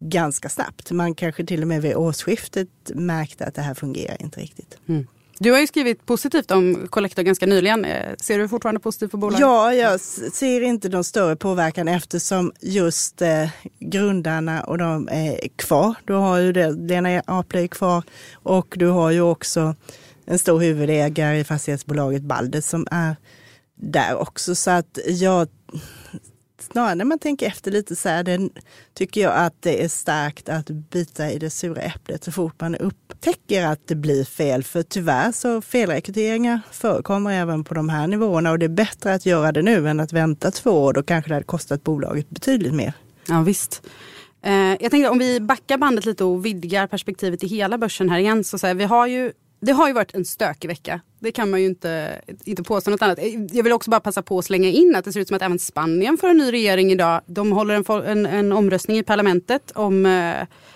ganska 0.00 0.48
snabbt. 0.48 0.90
Man 0.90 1.14
kanske 1.14 1.44
till 1.46 1.62
och 1.62 1.68
med 1.68 1.82
vid 1.82 1.96
årsskiftet 1.96 2.68
märkte 2.94 3.44
att 3.46 3.54
det 3.54 3.62
här 3.62 3.74
fungerar 3.74 4.22
inte 4.22 4.40
riktigt. 4.40 4.78
Du 5.40 5.52
har 5.52 5.58
ju 5.58 5.66
skrivit 5.66 6.06
positivt 6.06 6.50
om 6.50 6.86
Collector 6.90 7.22
ganska 7.22 7.46
nyligen. 7.46 7.84
Eh, 7.84 8.14
ser 8.20 8.38
du 8.38 8.48
fortfarande 8.48 8.80
positivt 8.80 9.10
på 9.10 9.16
bolaget? 9.16 9.40
Ja, 9.40 9.74
jag 9.74 10.00
ser 10.00 10.60
inte 10.60 10.88
någon 10.88 11.04
större 11.04 11.36
påverkan 11.36 11.88
eftersom 11.88 12.52
just 12.60 13.22
eh, 13.22 13.48
grundarna 13.78 14.60
och 14.60 14.78
de 14.78 15.08
är 15.12 15.48
kvar. 15.56 15.94
Du 16.04 16.12
har 16.12 16.38
ju 16.38 16.52
det, 16.52 16.70
Lena 16.70 17.22
Aple 17.26 17.62
är 17.62 17.66
kvar 17.66 18.02
och 18.32 18.74
du 18.78 18.86
har 18.86 19.10
ju 19.10 19.20
också 19.20 19.74
en 20.26 20.38
stor 20.38 20.60
huvudägare 20.60 21.38
i 21.38 21.44
fastighetsbolaget 21.44 22.22
Balder 22.22 22.60
som 22.60 22.86
är 22.90 23.16
där 23.74 24.16
också. 24.16 24.54
Så 24.54 24.70
att 24.70 24.98
jag 25.06 25.48
snarare 26.72 26.94
när 26.94 27.04
man 27.04 27.18
tänker 27.18 27.46
efter 27.46 27.70
lite 27.70 27.96
så 27.96 28.08
här, 28.08 28.22
den, 28.22 28.50
tycker 28.94 29.20
jag 29.20 29.32
att 29.34 29.54
det 29.60 29.84
är 29.84 29.88
starkt 29.88 30.48
att 30.48 30.70
bita 30.70 31.30
i 31.30 31.38
det 31.38 31.50
sura 31.50 31.82
äpplet 31.82 32.24
så 32.24 32.32
fort 32.32 32.60
man 32.60 32.74
upptäcker 32.74 33.66
att 33.66 33.80
det 33.86 33.94
blir 33.94 34.24
fel. 34.24 34.64
För 34.64 34.82
tyvärr 34.82 35.32
så 35.32 35.60
felrekryteringar 35.60 36.60
förekommer 36.70 37.32
även 37.32 37.64
på 37.64 37.74
de 37.74 37.88
här 37.88 38.06
nivåerna 38.06 38.50
och 38.50 38.58
det 38.58 38.66
är 38.66 38.68
bättre 38.68 39.14
att 39.14 39.26
göra 39.26 39.52
det 39.52 39.62
nu 39.62 39.88
än 39.88 40.00
att 40.00 40.12
vänta 40.12 40.50
två 40.50 40.70
år. 40.70 40.92
Då 40.92 41.02
kanske 41.02 41.30
det 41.30 41.34
hade 41.34 41.44
kostat 41.44 41.84
bolaget 41.84 42.30
betydligt 42.30 42.74
mer. 42.74 42.92
Ja, 43.28 43.40
visst. 43.42 43.82
Eh, 44.42 44.52
jag 44.52 44.90
tänkte 44.90 45.08
om 45.08 45.18
vi 45.18 45.40
backar 45.40 45.78
bandet 45.78 46.04
lite 46.04 46.24
och 46.24 46.46
vidgar 46.46 46.86
perspektivet 46.86 47.44
i 47.44 47.46
hela 47.46 47.78
börsen 47.78 48.10
här 48.10 48.18
igen. 48.18 48.44
Så, 48.44 48.58
så 48.58 48.66
här, 48.66 48.74
vi 48.74 48.84
har 48.84 49.06
ju, 49.06 49.32
det 49.60 49.72
har 49.72 49.88
ju 49.88 49.92
varit 49.94 50.14
en 50.14 50.24
stökig 50.24 50.68
vecka 50.68 51.00
det 51.20 51.32
kan 51.32 51.50
man 51.50 51.60
ju 51.60 51.66
inte, 51.66 52.20
inte 52.44 52.62
påstå 52.62 52.90
något 52.90 53.02
annat. 53.02 53.18
Jag 53.52 53.62
vill 53.62 53.72
också 53.72 53.90
bara 53.90 54.00
passa 54.00 54.22
på 54.22 54.38
att 54.38 54.44
slänga 54.44 54.68
in 54.68 54.94
att 54.96 55.04
det 55.04 55.12
ser 55.12 55.20
ut 55.20 55.28
som 55.28 55.36
att 55.36 55.42
även 55.42 55.58
Spanien 55.58 56.18
får 56.18 56.28
en 56.28 56.36
ny 56.36 56.52
regering 56.52 56.92
idag. 56.92 57.20
De 57.26 57.52
håller 57.52 57.74
en, 57.74 58.04
en, 58.06 58.26
en 58.26 58.52
omröstning 58.52 58.98
i 58.98 59.02
parlamentet 59.02 59.72
om 59.74 60.06
eh, 60.06 60.34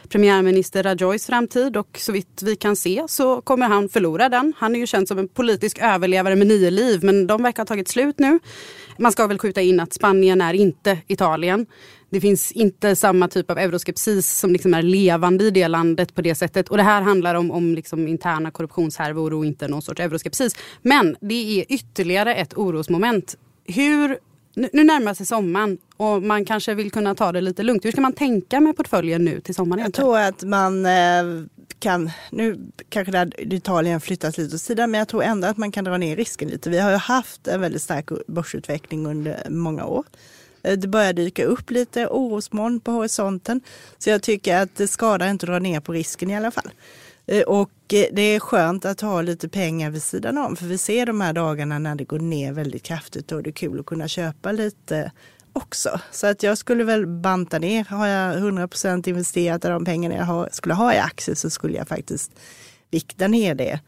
premiärminister 0.08 0.82
Rajoys 0.82 1.26
framtid 1.26 1.76
och 1.76 1.98
så 1.98 2.12
vitt 2.12 2.42
vi 2.42 2.56
kan 2.56 2.76
se 2.76 3.04
så 3.08 3.40
kommer 3.40 3.68
han 3.68 3.88
förlora 3.88 4.28
den. 4.28 4.52
Han 4.58 4.74
är 4.74 4.78
ju 4.78 4.86
känd 4.86 5.08
som 5.08 5.18
en 5.18 5.28
politisk 5.28 5.78
överlevare 5.78 6.36
med 6.36 6.46
nio 6.46 6.70
liv 6.70 7.04
men 7.04 7.26
de 7.26 7.42
verkar 7.42 7.62
ha 7.62 7.66
tagit 7.66 7.88
slut 7.88 8.18
nu. 8.18 8.38
Man 8.98 9.12
ska 9.12 9.26
väl 9.26 9.38
skjuta 9.38 9.60
in 9.60 9.80
att 9.80 9.92
Spanien 9.92 10.40
är 10.40 10.54
inte 10.54 10.98
Italien. 11.06 11.66
Det 12.10 12.20
finns 12.20 12.52
inte 12.52 12.96
samma 12.96 13.28
typ 13.28 13.50
av 13.50 13.58
euroskepsis 13.58 14.38
som 14.38 14.52
liksom 14.52 14.74
är 14.74 14.82
levande 14.82 15.44
i 15.44 15.50
det 15.50 15.68
landet 15.68 16.14
på 16.14 16.22
det 16.22 16.34
sättet. 16.34 16.68
Och 16.68 16.76
det 16.76 16.82
här 16.82 17.02
handlar 17.02 17.34
om, 17.34 17.50
om 17.50 17.74
liksom 17.74 18.08
interna 18.08 18.50
korruptionshärvor 18.50 19.32
och 19.32 19.46
inte 19.46 19.68
någon 19.68 19.82
sorts 19.82 20.00
euroskepsis. 20.00 20.56
Men 20.82 21.16
det 21.20 21.60
är 21.60 21.64
ytterligare 21.68 22.34
ett 22.34 22.58
orosmoment. 22.58 23.36
Hur, 23.64 24.18
nu 24.54 24.84
närmar 24.84 25.14
sig 25.14 25.26
sommaren 25.26 25.78
och 25.96 26.22
man 26.22 26.44
kanske 26.44 26.74
vill 26.74 26.90
kunna 26.90 27.14
ta 27.14 27.32
det 27.32 27.40
lite 27.40 27.62
lugnt. 27.62 27.84
Hur 27.84 27.92
ska 27.92 28.00
man 28.00 28.12
tänka 28.12 28.60
med 28.60 28.76
portföljen 28.76 29.24
nu 29.24 29.40
till 29.40 29.54
sommaren? 29.54 29.82
Jag 29.82 29.94
tror 29.94 30.18
att 30.18 30.42
man 30.42 30.86
eh, 30.86 31.24
kan, 31.78 32.10
nu 32.30 32.70
kanske 32.88 33.12
det 33.12 33.54
Italien 33.54 34.00
flyttas 34.00 34.38
lite 34.38 34.54
åt 34.54 34.60
sidan, 34.60 34.90
men 34.90 34.98
jag 34.98 35.08
tror 35.08 35.22
ändå 35.22 35.48
att 35.48 35.56
man 35.56 35.72
kan 35.72 35.84
dra 35.84 35.96
ner 35.96 36.16
risken 36.16 36.48
lite. 36.48 36.70
Vi 36.70 36.78
har 36.78 36.90
ju 36.90 36.96
haft 36.96 37.48
en 37.48 37.60
väldigt 37.60 37.82
stark 37.82 38.08
börsutveckling 38.26 39.06
under 39.06 39.50
många 39.50 39.86
år. 39.86 40.04
Eh, 40.62 40.78
det 40.78 40.88
börjar 40.88 41.12
dyka 41.12 41.44
upp 41.44 41.70
lite 41.70 42.06
orosmoln 42.06 42.80
på 42.80 42.90
horisonten. 42.90 43.60
Så 43.98 44.10
jag 44.10 44.22
tycker 44.22 44.56
att 44.56 44.76
det 44.76 44.88
skadar 44.88 45.30
inte 45.30 45.46
att 45.46 45.50
dra 45.50 45.58
ner 45.58 45.80
på 45.80 45.92
risken 45.92 46.30
i 46.30 46.36
alla 46.36 46.50
fall. 46.50 46.70
Eh, 47.32 47.42
och 47.42 47.94
eh, 47.94 48.06
det 48.12 48.22
är 48.22 48.40
skönt 48.40 48.84
att 48.84 49.00
ha 49.00 49.22
lite 49.22 49.48
pengar 49.48 49.90
vid 49.90 50.02
sidan 50.02 50.38
om, 50.38 50.56
för 50.56 50.66
vi 50.66 50.78
ser 50.78 51.06
de 51.06 51.20
här 51.20 51.32
dagarna 51.32 51.78
när 51.78 51.94
det 51.94 52.04
går 52.04 52.18
ner 52.18 52.52
väldigt 52.52 52.82
kraftigt 52.82 53.32
och 53.32 53.42
det 53.42 53.50
är 53.50 53.52
kul 53.52 53.80
att 53.80 53.86
kunna 53.86 54.08
köpa 54.08 54.52
lite 54.52 55.12
också. 55.52 56.00
Så 56.10 56.26
att 56.26 56.42
jag 56.42 56.58
skulle 56.58 56.84
väl 56.84 57.06
banta 57.06 57.58
ner. 57.58 57.84
Har 57.84 58.06
jag 58.06 58.36
100% 58.36 59.08
investerat 59.08 59.64
av 59.64 59.70
de 59.70 59.84
pengarna 59.84 60.14
jag 60.14 60.24
har, 60.24 60.48
skulle 60.52 60.74
ha 60.74 60.94
i 60.94 60.98
aktier 60.98 61.34
så 61.34 61.50
skulle 61.50 61.78
jag 61.78 61.88
faktiskt 61.88 62.32
vikta 62.90 63.28
ner 63.28 63.54
det 63.54 63.80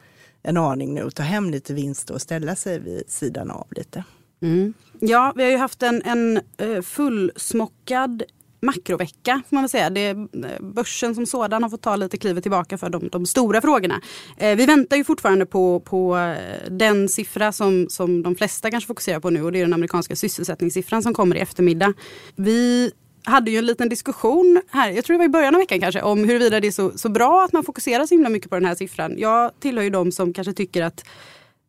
en 0.42 0.56
aning 0.56 0.94
nu 0.94 1.02
och 1.02 1.14
ta 1.14 1.22
hem 1.22 1.50
lite 1.50 1.74
vinster 1.74 2.14
och 2.14 2.22
ställa 2.22 2.56
sig 2.56 2.78
vid 2.78 3.02
sidan 3.08 3.50
av 3.50 3.66
lite. 3.70 4.04
Mm. 4.42 4.74
Ja, 5.00 5.32
vi 5.36 5.42
har 5.42 5.50
ju 5.50 5.56
haft 5.56 5.82
en, 5.82 6.02
en 6.02 6.40
eh, 6.56 6.82
fullsmockad 6.82 8.22
makrovecka 8.64 9.42
får 9.48 9.56
man 9.56 9.62
väl 9.62 9.70
säga. 9.70 9.90
Det, 9.90 10.08
eh, 10.08 10.16
börsen 10.60 11.14
som 11.14 11.26
sådan 11.26 11.62
har 11.62 11.70
fått 11.70 11.82
ta 11.82 11.96
lite 11.96 12.16
klivet 12.16 12.44
tillbaka 12.44 12.78
för 12.78 12.90
de, 12.90 13.08
de 13.08 13.26
stora 13.26 13.60
frågorna. 13.60 14.00
Eh, 14.36 14.56
vi 14.56 14.66
väntar 14.66 14.96
ju 14.96 15.04
fortfarande 15.04 15.46
på, 15.46 15.80
på 15.80 16.16
eh, 16.16 16.70
den 16.70 17.08
siffra 17.08 17.52
som, 17.52 17.86
som 17.88 18.22
de 18.22 18.34
flesta 18.34 18.70
kanske 18.70 18.88
fokuserar 18.88 19.20
på 19.20 19.30
nu 19.30 19.42
och 19.42 19.52
det 19.52 19.58
är 19.58 19.64
den 19.64 19.74
amerikanska 19.74 20.16
sysselsättningssiffran 20.16 21.02
som 21.02 21.14
kommer 21.14 21.36
i 21.36 21.40
eftermiddag. 21.40 21.92
Vi 22.36 22.92
hade 23.24 23.50
ju 23.50 23.58
en 23.58 23.66
liten 23.66 23.88
diskussion 23.88 24.62
här, 24.70 24.90
jag 24.90 25.04
tror 25.04 25.14
det 25.14 25.18
var 25.18 25.24
i 25.24 25.28
början 25.28 25.54
av 25.54 25.58
veckan 25.58 25.80
kanske, 25.80 26.02
om 26.02 26.24
huruvida 26.24 26.60
det 26.60 26.66
är 26.66 26.72
så, 26.72 26.98
så 26.98 27.08
bra 27.08 27.44
att 27.44 27.52
man 27.52 27.64
fokuserar 27.64 28.06
så 28.06 28.14
himla 28.14 28.28
mycket 28.28 28.50
på 28.50 28.56
den 28.56 28.64
här 28.64 28.74
siffran. 28.74 29.14
Jag 29.18 29.60
tillhör 29.60 29.84
ju 29.84 29.90
de 29.90 30.12
som 30.12 30.32
kanske 30.32 30.52
tycker 30.52 30.82
att 30.82 31.04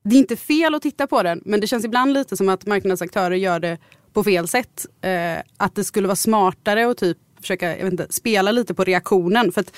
det 0.04 0.16
är 0.16 0.20
inte 0.20 0.36
fel 0.36 0.76
att 0.76 0.82
titta 0.82 1.08
på 1.08 1.24
den 1.24 1.42
men 1.46 1.60
det 1.60 1.68
känns 1.68 1.86
ibland 1.86 2.14
lite 2.14 2.38
som 2.38 2.50
att 2.50 2.66
marknadsaktörer 2.66 3.36
gör 3.36 3.60
det 3.60 3.78
på 4.16 4.24
fel 4.24 4.48
sätt. 4.48 4.86
Eh, 5.02 5.38
att 5.58 5.76
det 5.76 5.84
skulle 5.84 6.08
vara 6.08 6.16
smartare 6.16 6.88
att 6.88 6.98
typ 6.98 7.18
försöka 7.42 7.78
jag 7.78 7.84
vet 7.84 7.92
inte, 7.92 8.08
spela 8.10 8.52
lite 8.52 8.74
på 8.74 8.84
reaktionen. 8.84 9.52
För 9.52 9.62
att 9.62 9.76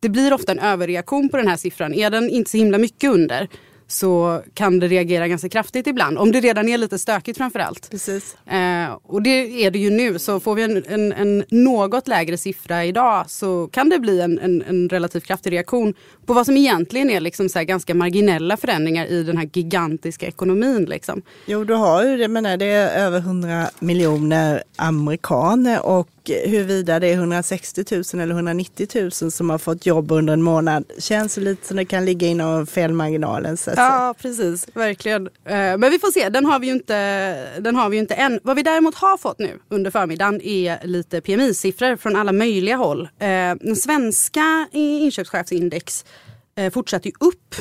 det 0.00 0.08
blir 0.08 0.32
ofta 0.32 0.52
en 0.52 0.58
överreaktion 0.58 1.28
på 1.28 1.36
den 1.36 1.48
här 1.48 1.56
siffran. 1.56 1.94
Är 1.94 2.10
den 2.10 2.30
inte 2.30 2.50
så 2.50 2.56
himla 2.56 2.78
mycket 2.78 3.10
under 3.10 3.48
så 3.88 4.42
kan 4.54 4.78
det 4.80 4.88
reagera 4.88 5.28
ganska 5.28 5.48
kraftigt 5.48 5.86
ibland. 5.86 6.18
Om 6.18 6.32
det 6.32 6.40
redan 6.40 6.68
är 6.68 6.78
lite 6.78 6.98
stökigt 6.98 7.38
framförallt. 7.38 7.90
Precis. 7.90 8.36
Eh, 8.46 8.98
och 9.02 9.22
det 9.22 9.64
är 9.64 9.70
det 9.70 9.78
ju 9.78 9.90
nu. 9.90 10.18
Så 10.18 10.40
får 10.40 10.54
vi 10.54 10.62
en, 10.62 10.84
en, 10.86 11.12
en, 11.12 11.44
något 11.48 12.08
lägre 12.08 12.38
siffra 12.38 12.84
idag 12.84 13.30
så 13.30 13.68
kan 13.72 13.88
det 13.88 13.98
bli 13.98 14.20
en, 14.20 14.38
en, 14.38 14.62
en 14.62 14.88
relativt 14.88 15.24
kraftig 15.24 15.52
reaktion 15.52 15.94
på 16.26 16.32
vad 16.32 16.46
som 16.46 16.56
egentligen 16.56 17.10
är 17.10 17.20
liksom 17.20 17.48
så 17.48 17.64
ganska 17.64 17.94
marginella 17.94 18.56
förändringar 18.56 19.06
i 19.06 19.22
den 19.22 19.36
här 19.36 19.50
gigantiska 19.52 20.26
ekonomin. 20.26 20.84
Liksom. 20.84 21.22
Jo, 21.46 21.64
du 21.64 21.74
har 21.74 22.04
ju 22.04 22.16
det, 22.16 22.28
menar, 22.28 22.56
det 22.56 22.66
är 22.66 23.04
över 23.06 23.18
100 23.18 23.66
miljoner 23.78 24.62
amerikaner 24.76 25.86
och 25.86 26.08
huruvida 26.28 27.00
det 27.00 27.06
är 27.06 27.14
160 27.14 27.84
000 27.90 28.22
eller 28.22 28.34
190 28.34 29.10
000 29.22 29.30
som 29.30 29.50
har 29.50 29.58
fått 29.58 29.86
jobb 29.86 30.10
under 30.10 30.32
en 30.32 30.42
månad 30.42 30.84
känns 30.98 31.36
lite 31.36 31.66
som 31.66 31.76
det 31.76 31.84
kan 31.84 32.04
ligga 32.04 32.26
inom 32.26 32.66
felmarginalen. 32.66 33.56
Så 33.56 33.70
ja, 33.76 34.14
precis. 34.22 34.66
Verkligen. 34.74 35.26
Eh, 35.26 35.52
men 35.52 35.90
vi 35.90 35.98
får 35.98 36.10
se. 36.10 36.28
Den 36.28 36.44
har 36.44 36.58
vi 36.58 36.66
ju 36.66 36.72
inte, 36.72 37.60
den 37.60 37.76
har 37.76 37.88
vi 37.88 37.96
inte 37.96 38.14
än. 38.14 38.40
Vad 38.42 38.56
vi 38.56 38.62
däremot 38.62 38.94
har 38.94 39.16
fått 39.16 39.38
nu 39.38 39.58
under 39.68 39.90
förmiddagen 39.90 40.40
är 40.40 40.86
lite 40.86 41.20
PMI-siffror 41.20 41.96
från 41.96 42.16
alla 42.16 42.32
möjliga 42.32 42.76
håll. 42.76 43.08
Eh, 43.18 43.28
den 43.60 43.76
svenska 43.76 44.68
inköpschefsindex 44.72 46.04
eh, 46.56 46.72
fortsätter 46.72 47.06
ju 47.06 47.14
upp 47.20 47.54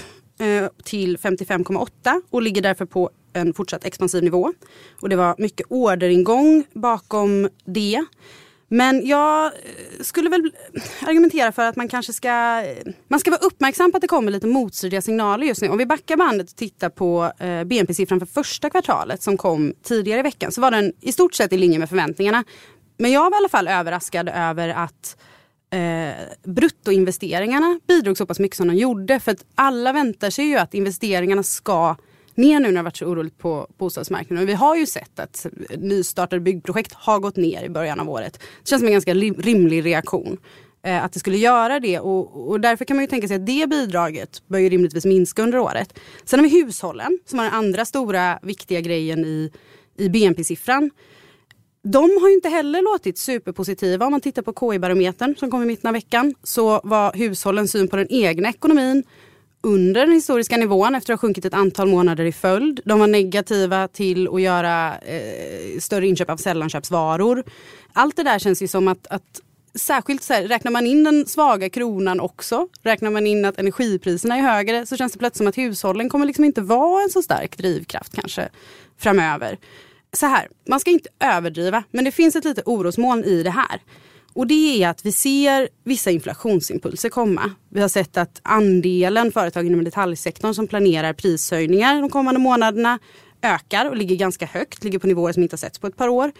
till 0.83 1.17
55,8 1.17 2.21
och 2.29 2.41
ligger 2.41 2.61
därför 2.61 2.85
på 2.85 3.09
en 3.33 3.53
fortsatt 3.53 3.85
expansiv 3.85 4.23
nivå. 4.23 4.53
Och 5.01 5.09
det 5.09 5.15
var 5.15 5.35
mycket 5.37 5.67
orderingång 5.69 6.63
bakom 6.73 7.49
det. 7.65 8.05
Men 8.69 9.07
jag 9.07 9.45
eh, 9.45 9.51
skulle 10.01 10.29
väl 10.29 10.51
argumentera 11.01 11.51
för 11.51 11.65
att 11.65 11.75
man 11.75 11.87
kanske 11.87 12.13
ska, 12.13 12.61
eh, 12.61 12.93
man 13.07 13.19
ska 13.19 13.31
vara 13.31 13.41
uppmärksam 13.41 13.91
på 13.91 13.97
att 13.97 14.01
det 14.01 14.07
kommer 14.07 14.31
lite 14.31 14.47
motstridiga 14.47 15.01
signaler 15.01 15.47
just 15.47 15.61
nu. 15.61 15.69
Om 15.69 15.77
vi 15.77 15.85
backar 15.85 16.17
bandet 16.17 16.49
och 16.49 16.55
tittar 16.55 16.89
på 16.89 17.31
eh, 17.39 17.63
BNP-siffran 17.63 18.19
för 18.19 18.25
första 18.25 18.69
kvartalet 18.69 19.21
som 19.21 19.37
kom 19.37 19.73
tidigare 19.83 20.19
i 20.19 20.23
veckan 20.23 20.51
så 20.51 20.61
var 20.61 20.71
den 20.71 20.93
i 21.01 21.11
stort 21.11 21.33
sett 21.33 21.53
i 21.53 21.57
linje 21.57 21.79
med 21.79 21.89
förväntningarna. 21.89 22.43
Men 22.97 23.11
jag 23.11 23.21
var 23.21 23.37
i 23.37 23.39
alla 23.39 23.49
fall 23.49 23.67
överraskad 23.67 24.29
över 24.29 24.69
att 24.69 25.17
eh, 25.73 26.25
bruttoinvesteringarna 26.43 27.79
bidrog 27.87 28.17
så 28.17 28.25
pass 28.25 28.39
mycket 28.39 28.57
som 28.57 28.67
de 28.67 28.75
gjorde. 28.75 29.19
För 29.19 29.31
att 29.31 29.45
alla 29.55 29.93
väntar 29.93 30.29
sig 30.29 30.45
ju 30.45 30.57
att 30.57 30.73
investeringarna 30.73 31.43
ska 31.43 31.95
ner 32.37 32.59
nu 32.59 32.67
när 32.67 32.75
det 32.75 32.81
varit 32.81 32.97
så 32.97 33.05
oroligt 33.05 33.37
på 33.37 33.67
bostadsmarknaden. 33.77 34.43
Och 34.43 34.49
vi 34.49 34.53
har 34.53 34.75
ju 34.75 34.85
sett 34.85 35.19
att 35.19 35.45
nystartade 35.77 36.39
byggprojekt 36.39 36.93
har 36.93 37.19
gått 37.19 37.35
ner 37.35 37.63
i 37.63 37.69
början 37.69 37.99
av 37.99 38.09
året. 38.09 38.33
Det 38.33 38.69
känns 38.69 38.79
som 38.79 38.87
en 38.87 38.93
ganska 38.93 39.13
rimlig 39.13 39.85
reaktion 39.85 40.37
eh, 40.83 41.03
att 41.03 41.13
det 41.13 41.19
skulle 41.19 41.37
göra 41.37 41.79
det 41.79 41.99
och, 41.99 42.49
och, 42.49 42.59
därför 42.61 42.85
kan 42.85 42.97
man 42.97 43.03
ju 43.03 43.07
tänka 43.07 43.27
sig 43.27 43.35
att 43.35 43.45
det 43.45 43.69
bidraget 43.69 44.41
bör 44.47 44.59
ju 44.59 44.69
rimligtvis 44.69 45.05
minska 45.05 45.43
under 45.43 45.59
året. 45.59 45.99
Sen 46.25 46.39
har 46.39 46.47
vi 46.47 46.61
hushållen 46.61 47.19
som 47.25 47.39
har 47.39 47.45
den 47.45 47.53
andra 47.53 47.85
stora 47.85 48.39
viktiga 48.41 48.81
grejen 48.81 49.25
i, 49.25 49.51
i 49.97 50.09
BNP-siffran. 50.09 50.91
De 51.83 52.17
har 52.21 52.33
inte 52.33 52.49
heller 52.49 52.81
låtit 52.81 53.17
superpositiva. 53.17 54.05
Om 54.05 54.11
man 54.11 54.21
tittar 54.21 54.41
på 54.41 54.53
KI-barometern 54.53 55.35
som 55.35 55.51
kom 55.51 55.63
i 55.63 55.65
mitten 55.65 55.87
av 55.87 55.93
veckan 55.93 56.35
så 56.43 56.81
var 56.83 57.13
hushållens 57.13 57.71
syn 57.71 57.87
på 57.87 57.95
den 57.95 58.07
egna 58.09 58.49
ekonomin 58.49 59.03
under 59.61 60.01
den 60.01 60.11
historiska 60.11 60.57
nivån 60.57 60.95
efter 60.95 61.13
att 61.13 61.19
ha 61.19 61.27
sjunkit 61.27 61.45
ett 61.45 61.53
antal 61.53 61.87
månader 61.87 62.25
i 62.25 62.31
följd. 62.31 62.79
De 62.85 62.99
var 62.99 63.07
negativa 63.07 63.87
till 63.87 64.27
att 64.27 64.41
göra 64.41 64.97
eh, 64.97 65.79
större 65.79 66.07
inköp 66.07 66.29
av 66.29 66.37
sällanköpsvaror. 66.37 67.43
Allt 67.93 68.15
det 68.15 68.23
där 68.23 68.39
känns 68.39 68.61
ju 68.61 68.67
som 68.67 68.87
att, 68.87 69.07
att 69.07 69.41
Särskilt 69.77 70.23
så 70.23 70.33
här, 70.33 70.43
räknar 70.43 70.71
man 70.71 70.87
in 70.87 71.03
den 71.03 71.25
svaga 71.25 71.69
kronan 71.69 72.19
också, 72.19 72.67
räknar 72.83 73.11
man 73.11 73.27
in 73.27 73.45
att 73.45 73.59
energipriserna 73.59 74.37
är 74.37 74.41
högre 74.41 74.85
så 74.85 74.97
känns 74.97 75.13
det 75.13 75.19
plötsligt 75.19 75.37
som 75.37 75.47
att 75.47 75.57
hushållen 75.57 76.09
kommer 76.09 76.25
liksom 76.25 76.45
inte 76.45 76.61
vara 76.61 77.03
en 77.03 77.09
så 77.09 77.21
stark 77.21 77.57
drivkraft 77.57 78.15
kanske 78.15 78.49
framöver. 78.97 79.57
Så 80.13 80.25
här, 80.25 80.47
man 80.69 80.79
ska 80.79 80.91
inte 80.91 81.09
överdriva 81.19 81.83
men 81.91 82.05
det 82.05 82.11
finns 82.11 82.35
ett 82.35 82.45
litet 82.45 82.67
orosmoln 82.67 83.23
i 83.23 83.43
det 83.43 83.49
här. 83.49 83.81
Och 84.37 84.47
det 84.47 84.83
är 84.83 84.89
att 84.89 85.05
vi 85.05 85.11
ser 85.11 85.69
vissa 85.83 86.11
inflationsimpulser 86.11 87.09
komma. 87.09 87.51
Vi 87.69 87.81
har 87.81 87.87
sett 87.87 88.17
att 88.17 88.41
andelen 88.43 89.31
företag 89.31 89.65
inom 89.65 89.83
detaljsektorn 89.83 90.53
som 90.53 90.67
planerar 90.67 91.13
prishöjningar 91.13 92.01
de 92.01 92.09
kommande 92.09 92.39
månaderna 92.39 92.99
ökar 93.41 93.89
och 93.89 93.97
ligger 93.97 94.15
ganska 94.15 94.45
högt, 94.45 94.83
ligger 94.83 94.99
på 94.99 95.07
nivåer 95.07 95.33
som 95.33 95.43
inte 95.43 95.53
har 95.53 95.57
setts 95.57 95.79
på 95.79 95.87
ett 95.87 95.97
par 95.97 96.07
år. 96.07 96.31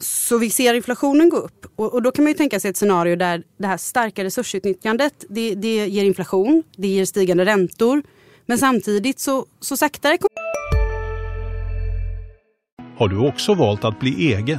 Så 0.00 0.38
vi 0.38 0.50
ser 0.50 0.74
inflationen 0.74 1.28
gå 1.28 1.36
upp 1.36 1.66
och, 1.76 1.94
och, 1.94 2.02
då 2.02 2.10
kan 2.10 2.24
man 2.24 2.32
ju 2.32 2.36
tänka 2.36 2.60
sig 2.60 2.70
ett 2.70 2.76
scenario 2.76 3.16
där 3.16 3.42
det 3.58 3.66
här 3.66 3.76
starka 3.76 4.24
resursutnyttjandet 4.24 5.24
det, 5.28 5.54
det 5.54 5.86
ger 5.86 6.04
inflation, 6.04 6.62
det 6.76 6.88
ger 6.88 7.04
stigande 7.04 7.44
räntor 7.44 8.02
men 8.46 8.58
samtidigt 8.58 9.20
så, 9.20 9.46
så 9.60 9.76
saktare 9.76 10.18
Har 12.96 13.08
du 13.08 13.28
också 13.28 13.54
valt 13.54 13.84
att 13.84 14.00
bli 14.00 14.34
egen? 14.34 14.58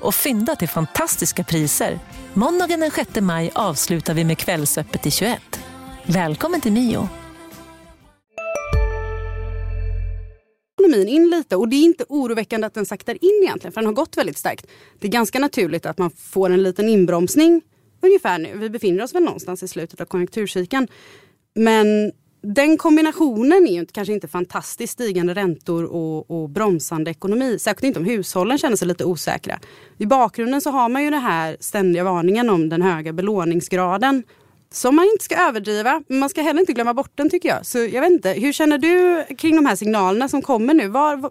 och 0.00 0.14
fynda 0.14 0.56
till 0.56 0.68
fantastiska 0.68 1.44
priser. 1.44 1.98
Måndagen 2.34 2.80
den 2.80 2.90
6 2.90 3.20
maj 3.20 3.50
avslutar 3.54 4.14
vi 4.14 4.24
med 4.24 4.38
Kvällsöppet 4.38 5.06
i 5.06 5.10
21. 5.10 5.40
Välkommen 6.06 6.60
till 6.60 6.72
Mio. 6.72 7.08
ekonomin 10.90 11.08
in 11.08 11.30
lite 11.30 11.56
och 11.56 11.68
det 11.68 11.76
är 11.76 11.84
inte 11.84 12.04
oroväckande 12.08 12.66
att 12.66 12.74
den 12.74 12.86
saktar 12.86 13.14
in 13.24 13.42
egentligen 13.42 13.72
för 13.72 13.80
den 13.80 13.86
har 13.86 13.94
gått 13.94 14.16
väldigt 14.16 14.38
starkt. 14.38 14.66
Det 14.98 15.06
är 15.06 15.12
ganska 15.12 15.38
naturligt 15.38 15.86
att 15.86 15.98
man 15.98 16.10
får 16.10 16.50
en 16.50 16.62
liten 16.62 16.88
inbromsning 16.88 17.62
ungefär 18.02 18.38
nu. 18.38 18.58
Vi 18.58 18.70
befinner 18.70 19.04
oss 19.04 19.14
väl 19.14 19.22
någonstans 19.22 19.62
i 19.62 19.68
slutet 19.68 20.00
av 20.00 20.04
konjunkturcykeln. 20.04 20.88
Men 21.54 22.12
den 22.42 22.76
kombinationen 22.76 23.66
är 23.66 23.72
ju 23.72 23.86
kanske 23.86 24.12
inte 24.12 24.28
fantastiskt 24.28 24.92
stigande 24.92 25.34
räntor 25.34 25.84
och, 25.84 26.30
och 26.30 26.50
bromsande 26.50 27.10
ekonomi. 27.10 27.58
Särskilt 27.58 27.84
inte 27.84 28.00
om 28.00 28.04
hushållen 28.04 28.58
känner 28.58 28.76
sig 28.76 28.88
lite 28.88 29.04
osäkra. 29.04 29.58
I 29.98 30.06
bakgrunden 30.06 30.60
så 30.60 30.70
har 30.70 30.88
man 30.88 31.04
ju 31.04 31.10
den 31.10 31.20
här 31.20 31.56
ständiga 31.60 32.04
varningen 32.04 32.50
om 32.50 32.68
den 32.68 32.82
höga 32.82 33.12
belåningsgraden 33.12 34.22
som 34.72 34.96
man 34.96 35.04
inte 35.04 35.24
ska 35.24 35.36
överdriva, 35.36 36.02
men 36.08 36.18
man 36.18 36.28
ska 36.28 36.42
heller 36.42 36.60
inte 36.60 36.72
glömma 36.72 36.94
bort 36.94 37.12
den 37.14 37.30
tycker 37.30 37.48
jag. 37.48 37.66
Så 37.66 37.78
jag 37.78 38.00
vet 38.00 38.10
inte, 38.10 38.32
hur 38.32 38.52
känner 38.52 38.78
du 38.78 39.24
kring 39.34 39.56
de 39.56 39.66
här 39.66 39.76
signalerna 39.76 40.28
som 40.28 40.42
kommer 40.42 40.74
nu? 40.74 40.88
Var, 40.88 41.16
var 41.16 41.30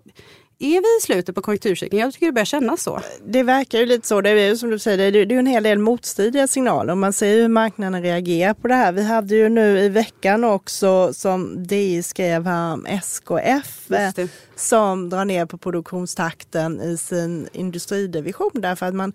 är 0.59 0.81
vi 0.81 0.97
i 0.97 1.01
slutet 1.01 1.35
på 1.35 1.41
konjunkturcykeln? 1.41 1.99
Jag 1.99 2.13
tycker 2.13 2.25
det 2.25 2.31
börjar 2.31 2.45
kännas 2.45 2.83
så. 2.83 3.01
Det 3.25 3.43
verkar 3.43 3.79
ju 3.79 3.85
lite 3.85 4.07
så. 4.07 4.21
Det 4.21 4.29
är 4.29 4.49
ju 4.49 4.57
som 4.57 4.69
du 4.69 4.79
säger, 4.79 5.11
det 5.11 5.19
är 5.19 5.25
ju 5.25 5.39
en 5.39 5.45
hel 5.45 5.63
del 5.63 5.79
motstridiga 5.79 6.47
signaler. 6.47 6.95
Man 6.95 7.13
ser 7.13 7.35
hur 7.35 7.47
marknaden 7.47 8.01
reagerar 8.01 8.53
på 8.53 8.67
det 8.67 8.75
här. 8.75 8.91
Vi 8.91 9.03
hade 9.03 9.35
ju 9.35 9.49
nu 9.49 9.79
i 9.79 9.89
veckan 9.89 10.43
också 10.43 11.13
som 11.13 11.67
DI 11.67 12.03
skrev 12.03 12.45
här 12.45 12.73
om 12.73 12.85
SKF 12.85 13.87
som 14.55 15.09
drar 15.09 15.25
ner 15.25 15.45
på 15.45 15.57
produktionstakten 15.57 16.81
i 16.81 16.97
sin 16.97 17.47
industridivision 17.53 18.51
därför 18.53 18.85
att 18.85 18.95
man 18.95 19.13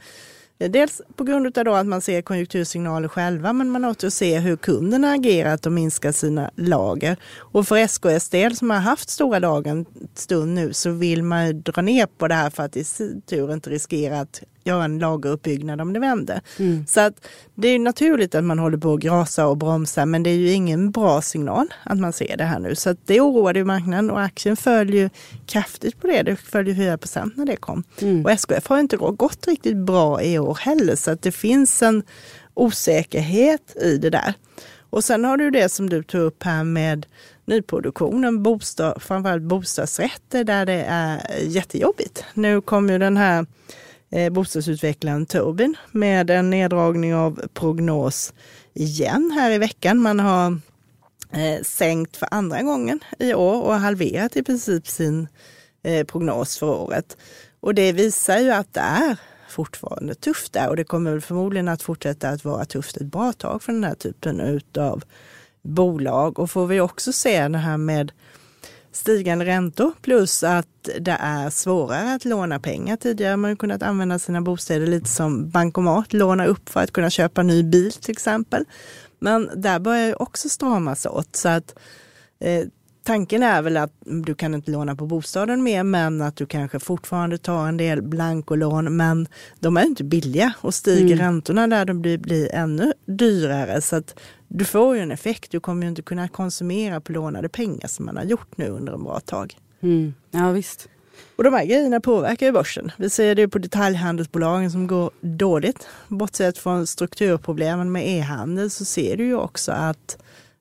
Dels 0.59 1.03
på 1.17 1.25
grund 1.25 1.59
av 1.59 1.69
att 1.69 1.87
man 1.87 2.01
ser 2.01 2.23
konjunktursignaler 2.23 3.09
själva 3.09 3.53
men 3.53 3.71
man 3.71 3.85
också 3.85 4.11
ser 4.11 4.41
hur 4.41 4.57
kunderna 4.57 5.13
agerat 5.13 5.67
och 5.67 5.73
minskar 5.73 6.13
sina 6.13 6.51
lager. 6.57 7.17
Och 7.39 7.69
för 7.69 7.77
SKS 7.77 8.29
del 8.29 8.57
som 8.57 8.71
har 8.71 8.79
haft 8.79 9.11
stora 9.11 9.39
lager 9.39 9.71
en 9.71 9.87
stund 10.15 10.55
nu 10.55 10.73
så 10.73 10.91
vill 10.91 11.23
man 11.23 11.63
dra 11.63 11.83
ner 11.83 12.07
på 12.07 12.29
det 12.29 12.35
här 12.35 12.51
för 12.51 12.63
att 12.63 12.77
i 12.77 12.85
sin 12.85 13.23
tur 13.23 13.53
inte 13.53 13.71
riskera 13.71 14.21
att 14.21 14.43
göra 14.65 14.85
en 14.85 14.99
lageruppbyggnad 14.99 15.81
om 15.81 15.93
det 15.93 16.01
vänder. 16.01 16.41
Mm. 16.59 16.87
Så 16.87 17.01
att 17.01 17.29
det 17.55 17.69
är 17.69 17.79
naturligt 17.79 18.35
att 18.35 18.45
man 18.45 18.59
håller 18.59 18.79
på 18.79 18.93
att 18.93 19.01
grasa 19.01 19.47
och 19.47 19.57
bromsa 19.57 20.07
men 20.07 20.23
det 20.23 20.31
är 20.31 20.35
ju 20.35 20.51
ingen 20.53 20.91
bra 20.91 21.23
signal 21.23 21.67
att 21.85 21.99
man 21.99 22.13
ser 22.13 22.37
det 22.37 22.45
här 22.45 22.59
nu. 22.59 22.75
Så 22.75 22.97
det 23.05 23.21
oroade 23.21 23.59
ju 23.59 23.65
marknaden 23.65 24.11
och 24.11 24.21
aktien 24.21 24.57
följer 24.57 25.11
kraftigt 25.47 26.01
på 26.01 26.07
det. 26.07 26.23
Det 26.23 26.37
följer 26.37 26.75
4 26.75 26.99
procent 26.99 27.37
när 27.37 27.47
det 27.47 27.57
kom. 27.57 27.85
Mm. 28.01 28.25
Och 28.25 28.31
SKF 28.31 28.67
har 28.67 28.79
inte 28.79 28.97
gått 28.97 29.47
riktigt 29.47 29.77
bra 29.77 30.23
i 30.23 30.39
år 30.39 30.59
heller 30.61 30.97
så 30.97 31.11
att 31.11 31.23
det 31.23 31.33
finns 31.33 31.83
en 31.83 32.03
osäkerhet 32.55 33.77
i 33.83 33.99
det 33.99 34.11
där. 34.11 34.35
Och 34.91 35.05
sen 35.05 35.25
har 35.25 35.37
du 35.37 35.51
det 35.51 35.69
som 35.69 35.91
du 35.91 36.03
tog 36.03 36.21
upp 36.21 36.43
här 36.43 36.65
med 36.65 37.07
nyproduktionen, 37.45 38.43
bostad, 38.43 39.03
framförallt 39.03 39.43
bostadsrätter 39.43 40.45
där 40.45 40.67
det 40.67 40.85
är 40.89 41.21
jättejobbigt. 41.43 42.25
Nu 42.35 42.61
kommer 42.61 42.93
ju 42.93 42.99
den 42.99 43.17
här 43.17 43.47
eh, 44.15 44.33
bostadsutvecklaren 44.33 45.27
Tobin 45.27 45.77
med 45.93 46.31
en 46.31 46.51
neddragning 46.51 47.15
av 47.15 47.41
prognos 47.55 48.33
igen 48.75 49.33
här 49.35 49.51
i 49.51 49.59
veckan. 49.59 49.99
Man 49.99 50.21
har 50.21 50.59
eh, 51.33 51.63
sänkt 51.63 52.17
för 52.17 52.29
andra 52.31 52.63
gången 52.63 53.01
i 53.19 53.35
år 53.35 53.63
och 53.63 53.75
halverat 53.75 54.37
i 54.37 54.43
princip 54.43 54.89
sin 54.89 55.29
eh, 55.83 56.07
prognos 56.07 56.59
för 56.59 56.67
året. 56.67 57.17
Och 57.61 57.75
det 57.75 57.93
visar 57.93 58.39
ju 58.39 58.51
att 58.51 58.75
det 58.75 58.81
är 58.81 59.17
fortfarande 59.49 60.15
tufft 60.15 60.53
där 60.53 60.69
och 60.69 60.77
det 60.77 60.85
kommer 60.85 61.11
väl 61.13 61.21
förmodligen 61.21 61.69
att 61.69 61.83
fortsätta 61.83 62.29
att 62.29 62.45
vara 62.45 62.65
tufft 62.65 62.97
ett 62.97 63.07
bra 63.07 63.33
tag 63.33 63.63
för 63.63 63.73
den 63.73 63.85
här 63.85 63.95
typen 63.95 64.61
av 64.79 65.05
bolag. 65.63 66.39
Och 66.39 66.51
får 66.51 66.67
vi 66.67 66.81
också 66.81 67.13
se 67.13 67.49
det 67.49 67.59
här 67.59 67.77
med 67.77 68.13
stigande 68.95 69.45
räntor 69.45 69.93
plus 70.03 70.43
att 70.43 70.89
det 71.01 71.17
är 71.21 71.51
svårare 71.51 72.15
att 72.15 72.25
låna 72.25 72.61
pengar. 72.61 72.97
Tidigare 72.97 73.31
har 73.31 73.37
man 73.37 73.57
kunnat 73.57 73.83
använda 73.83 74.19
sina 74.19 74.41
bostäder 74.41 74.87
lite 74.87 75.09
som 75.09 75.51
bankomat, 75.51 76.13
låna 76.13 76.47
upp 76.47 76.69
för 76.69 76.81
att 76.81 76.93
kunna 76.93 77.11
köpa 77.11 77.43
ny 77.43 77.63
bil 77.63 77.93
till 77.93 78.13
exempel. 78.13 78.65
Men 79.19 79.51
där 79.57 79.79
börjar 79.79 80.07
ju 80.07 80.15
också 80.15 80.49
stramas 80.49 81.07
åt 81.07 81.37
så 81.37 81.49
att 81.49 81.75
eh, 82.41 82.67
tanken 83.05 83.43
är 83.43 83.63
väl 83.63 83.77
att 83.77 83.93
du 84.01 84.35
kan 84.35 84.55
inte 84.55 84.71
låna 84.71 84.97
på 84.97 85.07
bostaden 85.07 85.63
mer 85.63 85.83
men 85.83 86.23
att 86.23 86.37
du 86.37 86.47
kanske 86.47 86.81
fortfarande 86.81 87.39
tar 87.39 87.69
en 87.69 87.77
del 87.77 88.03
blankolån 88.03 88.97
men 88.97 89.29
de 89.61 89.77
är 89.77 89.85
inte 89.85 90.05
billiga 90.05 90.53
och 90.61 90.75
stiger 90.75 91.15
mm. 91.15 91.19
räntorna 91.19 91.67
där 91.67 91.85
de 91.85 92.03
blir, 92.03 92.19
blir 92.19 92.55
ännu 92.55 92.93
dyrare 93.07 93.81
så 93.81 93.97
att 93.97 94.15
du 94.57 94.65
får 94.65 94.97
ju 94.97 95.03
en 95.03 95.11
effekt. 95.11 95.51
Du 95.51 95.61
kommer 95.61 95.83
ju 95.83 95.89
inte 95.89 96.03
kunna 96.03 96.29
konsumera 96.29 97.01
på 97.01 97.13
lånade 97.13 97.49
pengar 97.49 97.89
som 97.89 98.07
man 98.07 98.17
har 98.17 98.25
gjort 98.25 98.57
nu 98.57 98.69
under 98.69 98.93
en 98.93 99.05
bra 99.05 99.21
tag. 99.21 99.59
Mm. 99.81 100.15
Ja 100.31 100.51
visst. 100.51 100.89
Och 101.37 101.45
de 101.45 101.55
här 101.55 101.65
grejerna 101.65 102.01
påverkar 102.01 102.47
ju 102.47 102.53
börsen. 102.53 102.93
Vi 102.97 103.11
ser 103.11 103.35
det 103.35 103.49
på 103.49 103.59
detaljhandelsbolagen 103.59 104.71
som 104.71 104.87
går 104.87 105.11
dåligt. 105.21 105.89
Bortsett 106.09 106.59
från 106.59 106.87
strukturproblemen 106.87 107.93
med 107.93 108.09
e-handel 108.09 108.71
så 108.71 108.85
ser 108.85 109.17
du 109.17 109.25
ju 109.25 109.37
också 109.37 109.73
att 109.73 110.19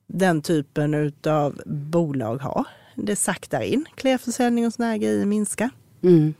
den 0.07 0.41
typen 0.41 1.13
av 1.27 1.61
bolag 1.65 2.37
har. 2.37 2.65
Det 2.95 3.15
saktar 3.15 3.61
in. 3.61 3.85
Klädförsäljning 3.95 4.67
och 4.67 4.73
sådana 4.73 4.91
här 4.91 4.97
grejer 4.97 5.25
minskar. 5.25 5.69
Mm. 6.03 6.33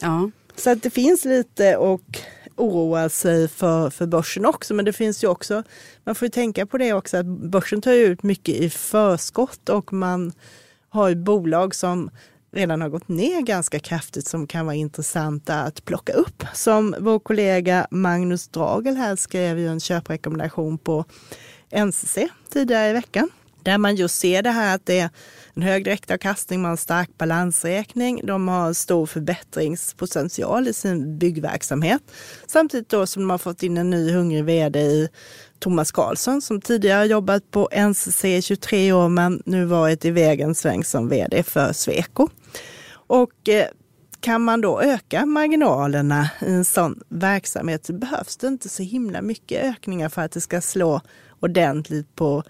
Ja. 0.00 0.30
Så 0.56 0.70
att 0.70 0.82
det 0.82 0.90
finns 0.90 1.24
lite 1.24 1.76
och 1.76 2.20
oroa 2.56 3.08
sig 3.08 3.48
för, 3.48 3.90
för 3.90 4.06
börsen 4.06 4.46
också. 4.46 4.74
Men 4.74 4.84
det 4.84 4.92
finns 4.92 5.24
ju 5.24 5.28
också, 5.28 5.62
man 6.04 6.14
får 6.14 6.26
ju 6.26 6.30
tänka 6.30 6.66
på 6.66 6.78
det 6.78 6.92
också, 6.92 7.16
att 7.16 7.26
börsen 7.26 7.80
tar 7.80 7.92
ut 7.92 8.22
mycket 8.22 8.54
i 8.54 8.70
förskott 8.70 9.68
och 9.68 9.92
man 9.92 10.32
har 10.88 11.08
ju 11.08 11.14
bolag 11.14 11.74
som 11.74 12.10
redan 12.52 12.80
har 12.80 12.88
gått 12.88 13.08
ner 13.08 13.40
ganska 13.40 13.78
kraftigt 13.78 14.26
som 14.26 14.46
kan 14.46 14.66
vara 14.66 14.76
intressanta 14.76 15.54
att 15.54 15.84
plocka 15.84 16.12
upp. 16.12 16.44
Som 16.54 16.94
vår 17.00 17.18
kollega 17.18 17.86
Magnus 17.90 18.48
Dragel 18.48 18.96
här 18.96 19.16
skrev 19.16 19.58
ju 19.58 19.68
en 19.68 19.80
köprekommendation 19.80 20.78
på 20.78 21.04
NCC 21.70 22.18
tidigare 22.52 22.90
i 22.90 22.92
veckan. 22.92 23.30
Där 23.66 23.78
man 23.78 23.96
just 23.96 24.18
ser 24.18 24.42
det 24.42 24.50
här 24.50 24.74
att 24.74 24.86
det 24.86 24.98
är 24.98 25.10
en 25.54 25.62
hög 25.62 25.84
direktavkastning, 25.84 26.60
man 26.60 26.68
har 26.68 26.72
en 26.72 26.76
stark 26.76 27.18
balansräkning, 27.18 28.20
de 28.26 28.48
har 28.48 28.72
stor 28.72 29.06
förbättringspotential 29.06 30.68
i 30.68 30.72
sin 30.72 31.18
byggverksamhet. 31.18 32.02
Samtidigt 32.46 32.88
då 32.88 33.06
som 33.06 33.22
de 33.22 33.30
har 33.30 33.38
fått 33.38 33.62
in 33.62 33.76
en 33.76 33.90
ny 33.90 34.12
hungrig 34.12 34.44
vd 34.44 34.80
i 34.80 35.08
Thomas 35.58 35.92
Karlsson 35.92 36.42
som 36.42 36.60
tidigare 36.60 37.06
jobbat 37.06 37.50
på 37.50 37.68
NCC 37.88 38.24
i 38.24 38.42
23 38.42 38.92
år 38.92 39.08
men 39.08 39.42
nu 39.44 39.64
varit 39.64 40.04
i 40.04 40.10
vägen 40.10 40.54
sväng 40.54 40.84
som 40.84 41.08
vd 41.08 41.42
för 41.42 41.72
Sweco. 41.72 42.28
Och 42.92 43.48
eh, 43.48 43.66
kan 44.20 44.42
man 44.42 44.60
då 44.60 44.80
öka 44.80 45.26
marginalerna 45.26 46.30
i 46.40 46.52
en 46.52 46.64
sån 46.64 47.02
verksamhet 47.08 47.86
så 47.86 47.92
behövs 47.92 48.36
det 48.36 48.46
inte 48.46 48.68
så 48.68 48.82
himla 48.82 49.22
mycket 49.22 49.64
ökningar 49.64 50.08
för 50.08 50.22
att 50.22 50.32
det 50.32 50.40
ska 50.40 50.60
slå 50.60 51.00
ordentligt 51.40 52.14
på 52.14 52.42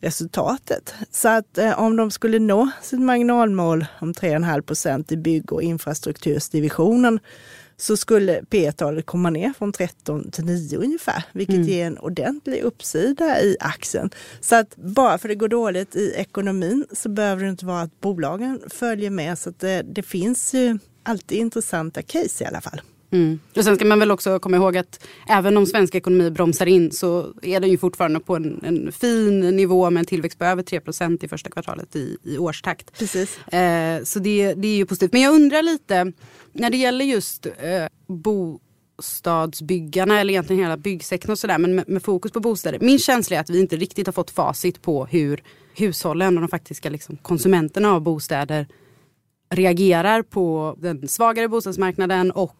resultatet. 0.00 0.94
Så 1.10 1.28
att 1.28 1.58
eh, 1.58 1.80
om 1.80 1.96
de 1.96 2.10
skulle 2.10 2.38
nå 2.38 2.70
sitt 2.82 3.00
marginalmål 3.00 3.86
om 3.98 4.12
3,5 4.12 4.62
procent 4.62 5.12
i 5.12 5.16
bygg 5.16 5.52
och 5.52 5.62
infrastruktursdivisionen 5.62 7.20
så 7.76 7.96
skulle 7.96 8.44
P-talet 8.50 9.06
komma 9.06 9.30
ner 9.30 9.52
från 9.58 9.72
13 9.72 10.30
till 10.30 10.44
9 10.44 10.78
ungefär, 10.78 11.24
vilket 11.32 11.54
mm. 11.54 11.68
ger 11.68 11.86
en 11.86 11.98
ordentlig 11.98 12.60
uppsida 12.60 13.40
i 13.40 13.56
aktien. 13.60 14.10
Så 14.40 14.56
att 14.56 14.76
bara 14.76 15.18
för 15.18 15.28
det 15.28 15.34
går 15.34 15.48
dåligt 15.48 15.96
i 15.96 16.12
ekonomin 16.16 16.86
så 16.92 17.08
behöver 17.08 17.44
det 17.44 17.50
inte 17.50 17.66
vara 17.66 17.80
att 17.80 18.00
bolagen 18.00 18.60
följer 18.70 19.10
med. 19.10 19.38
Så 19.38 19.50
att 19.50 19.60
det, 19.60 19.82
det 19.82 20.02
finns 20.02 20.54
ju 20.54 20.78
alltid 21.02 21.38
intressanta 21.38 22.02
case 22.02 22.44
i 22.44 22.46
alla 22.46 22.60
fall. 22.60 22.80
Mm. 23.16 23.40
Och 23.56 23.64
sen 23.64 23.76
ska 23.76 23.84
man 23.84 23.98
väl 23.98 24.10
också 24.10 24.38
komma 24.38 24.56
ihåg 24.56 24.76
att 24.76 25.06
även 25.28 25.56
om 25.56 25.66
svensk 25.66 25.94
ekonomi 25.94 26.30
bromsar 26.30 26.66
in 26.66 26.92
så 26.92 27.34
är 27.42 27.60
den 27.60 27.70
ju 27.70 27.78
fortfarande 27.78 28.20
på 28.20 28.36
en, 28.36 28.60
en 28.64 28.92
fin 28.92 29.40
nivå 29.40 29.90
med 29.90 30.00
en 30.00 30.06
tillväxt 30.06 30.38
på 30.38 30.44
över 30.44 30.62
3% 30.62 31.24
i 31.24 31.28
första 31.28 31.50
kvartalet 31.50 31.96
i, 31.96 32.16
i 32.22 32.38
årstakt. 32.38 32.98
Precis. 32.98 33.38
Eh, 33.38 34.02
så 34.02 34.18
det, 34.18 34.54
det 34.54 34.68
är 34.68 34.76
ju 34.76 34.86
positivt. 34.86 35.12
Men 35.12 35.22
jag 35.22 35.34
undrar 35.34 35.62
lite 35.62 36.12
när 36.52 36.70
det 36.70 36.76
gäller 36.76 37.04
just 37.04 37.46
eh, 37.46 37.52
bostadsbyggarna 38.06 40.20
eller 40.20 40.32
egentligen 40.32 40.62
hela 40.62 40.76
byggsektorn 40.76 41.32
och 41.32 41.38
sådär 41.38 41.58
men 41.58 41.74
med, 41.74 41.88
med, 41.88 42.02
fokus 42.02 42.32
på 42.32 42.40
bostäder. 42.40 42.78
Min 42.80 42.98
känsla 42.98 43.36
är 43.36 43.40
att 43.40 43.50
vi 43.50 43.60
inte 43.60 43.76
riktigt 43.76 44.06
har 44.06 44.12
fått 44.12 44.30
facit 44.30 44.82
på 44.82 45.06
hur 45.06 45.42
hushållen 45.74 46.36
och 46.36 46.40
de 46.40 46.48
faktiska 46.48 46.90
liksom, 46.90 47.16
konsumenterna 47.16 47.92
av 47.92 48.00
bostäder 48.00 48.66
reagerar 49.50 50.22
på 50.22 50.76
den 50.78 51.08
svagare 51.08 51.48
bostadsmarknaden 51.48 52.30
och 52.30 52.56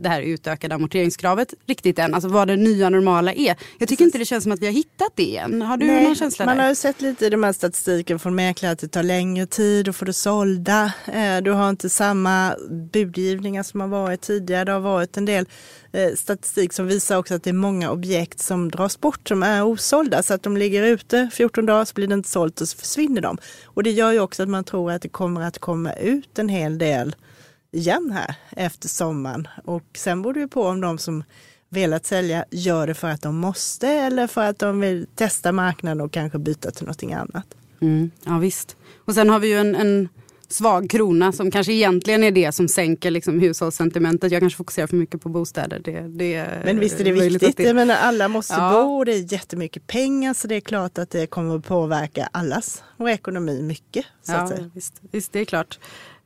det 0.00 0.08
här 0.08 0.22
utökade 0.22 0.74
amorteringskravet 0.74 1.54
riktigt 1.66 1.98
än. 1.98 2.14
Alltså 2.14 2.28
vad 2.28 2.48
det 2.48 2.56
nya 2.56 2.90
normala 2.90 3.32
är. 3.32 3.56
Jag 3.78 3.88
tycker 3.88 4.04
inte 4.04 4.18
det 4.18 4.24
känns 4.24 4.42
som 4.44 4.52
att 4.52 4.60
vi 4.62 4.66
har 4.66 4.72
hittat 4.72 5.12
det 5.14 5.36
än. 5.36 5.62
Har 5.62 5.76
du 5.76 5.86
Nej, 5.86 6.04
någon 6.04 6.14
känsla 6.14 6.44
man 6.44 6.56
där? 6.56 6.62
har 6.62 6.70
ju 6.70 6.74
sett 6.74 7.00
lite 7.00 7.26
i 7.26 7.30
de 7.30 7.44
här 7.44 7.52
statistiken 7.52 8.18
från 8.18 8.34
mäklare 8.34 8.72
att 8.72 8.78
det 8.78 8.88
tar 8.88 9.02
längre 9.02 9.46
tid 9.46 9.88
att 9.88 9.96
få 9.96 10.04
det 10.04 10.12
sålda. 10.12 10.92
Eh, 11.12 11.36
Du 11.42 11.50
har 11.50 11.70
inte 11.70 11.88
samma 11.88 12.54
budgivningar 12.92 13.62
som 13.62 13.80
har 13.80 13.88
varit 13.88 14.20
tidigare. 14.20 14.64
Det 14.64 14.72
har 14.72 14.80
varit 14.80 15.16
en 15.16 15.24
del 15.24 15.46
eh, 15.92 16.14
statistik 16.14 16.72
som 16.72 16.86
visar 16.86 17.16
också 17.16 17.34
att 17.34 17.42
det 17.42 17.50
är 17.50 17.54
många 17.54 17.90
objekt 17.90 18.40
som 18.40 18.70
dras 18.70 19.00
bort 19.00 19.28
som 19.28 19.42
är 19.42 19.62
osålda. 19.66 20.22
Så 20.22 20.34
att 20.34 20.42
de 20.42 20.56
ligger 20.56 20.82
ute 20.82 21.30
14 21.32 21.66
dagar 21.66 21.84
så 21.84 21.94
blir 21.94 22.06
det 22.06 22.14
inte 22.14 22.28
sålt 22.28 22.60
och 22.60 22.68
så 22.68 22.76
försvinner 22.78 23.20
de. 23.20 23.38
Och 23.64 23.82
det 23.82 23.90
gör 23.90 24.12
ju 24.12 24.20
också 24.20 24.42
att 24.42 24.48
man 24.48 24.64
tror 24.64 24.92
att 24.92 25.02
det 25.02 25.08
kommer 25.08 25.40
att 25.40 25.58
komma 25.58 25.92
ut 25.92 26.38
en 26.38 26.48
hel 26.48 26.78
del 26.78 27.16
igen 27.72 28.10
här 28.14 28.34
efter 28.50 28.88
sommaren. 28.88 29.48
Och 29.64 29.84
sen 29.96 30.22
beror 30.22 30.34
det 30.34 30.40
ju 30.40 30.48
på 30.48 30.62
om 30.62 30.80
de 30.80 30.98
som 30.98 31.24
velat 31.68 32.06
sälja 32.06 32.44
gör 32.50 32.86
det 32.86 32.94
för 32.94 33.08
att 33.08 33.22
de 33.22 33.36
måste 33.38 33.88
eller 33.88 34.26
för 34.26 34.44
att 34.44 34.58
de 34.58 34.80
vill 34.80 35.06
testa 35.14 35.52
marknaden 35.52 36.00
och 36.00 36.12
kanske 36.12 36.38
byta 36.38 36.70
till 36.70 36.84
någonting 36.84 37.12
annat. 37.12 37.46
Mm, 37.80 38.10
ja 38.24 38.38
visst. 38.38 38.76
Och 39.04 39.14
sen 39.14 39.30
har 39.30 39.38
vi 39.38 39.48
ju 39.48 39.58
en, 39.58 39.74
en 39.74 40.08
svag 40.48 40.90
krona 40.90 41.32
som 41.32 41.50
kanske 41.50 41.72
egentligen 41.72 42.24
är 42.24 42.30
det 42.30 42.52
som 42.52 42.68
sänker 42.68 43.10
liksom 43.10 43.40
hushållssentimentet. 43.40 44.32
Jag 44.32 44.40
kanske 44.40 44.56
fokuserar 44.56 44.86
för 44.86 44.96
mycket 44.96 45.20
på 45.20 45.28
bostäder. 45.28 45.78
Det, 45.84 46.00
det 46.00 46.62
Men 46.64 46.80
visst 46.80 47.00
är 47.00 47.04
det 47.04 47.12
viktigt. 47.12 47.58
Jag 47.58 47.76
menar, 47.76 47.94
alla 47.94 48.28
måste 48.28 48.54
Ja. 48.54 48.70
bo 48.82 48.96
och 48.98 49.04
det 49.04 49.12
är 49.14 49.32
jättemycket 49.32 49.86
pengar 49.86 50.34
så 50.34 50.48
det 50.48 50.54
är 50.54 50.60
klart 50.60 50.98
att 50.98 51.10
det 51.10 51.26
kommer 51.26 51.56
att 51.56 51.64
påverka 51.64 52.28
allas 52.32 52.82
vår 52.96 53.08
ekonomi 53.08 53.62
mycket. 53.62 54.06
Så 54.22 54.32
Ja, 54.32 54.50
visst, 54.74 54.94
visst, 55.10 55.32
det 55.32 55.40
är 55.40 55.44
klart. 55.44 55.78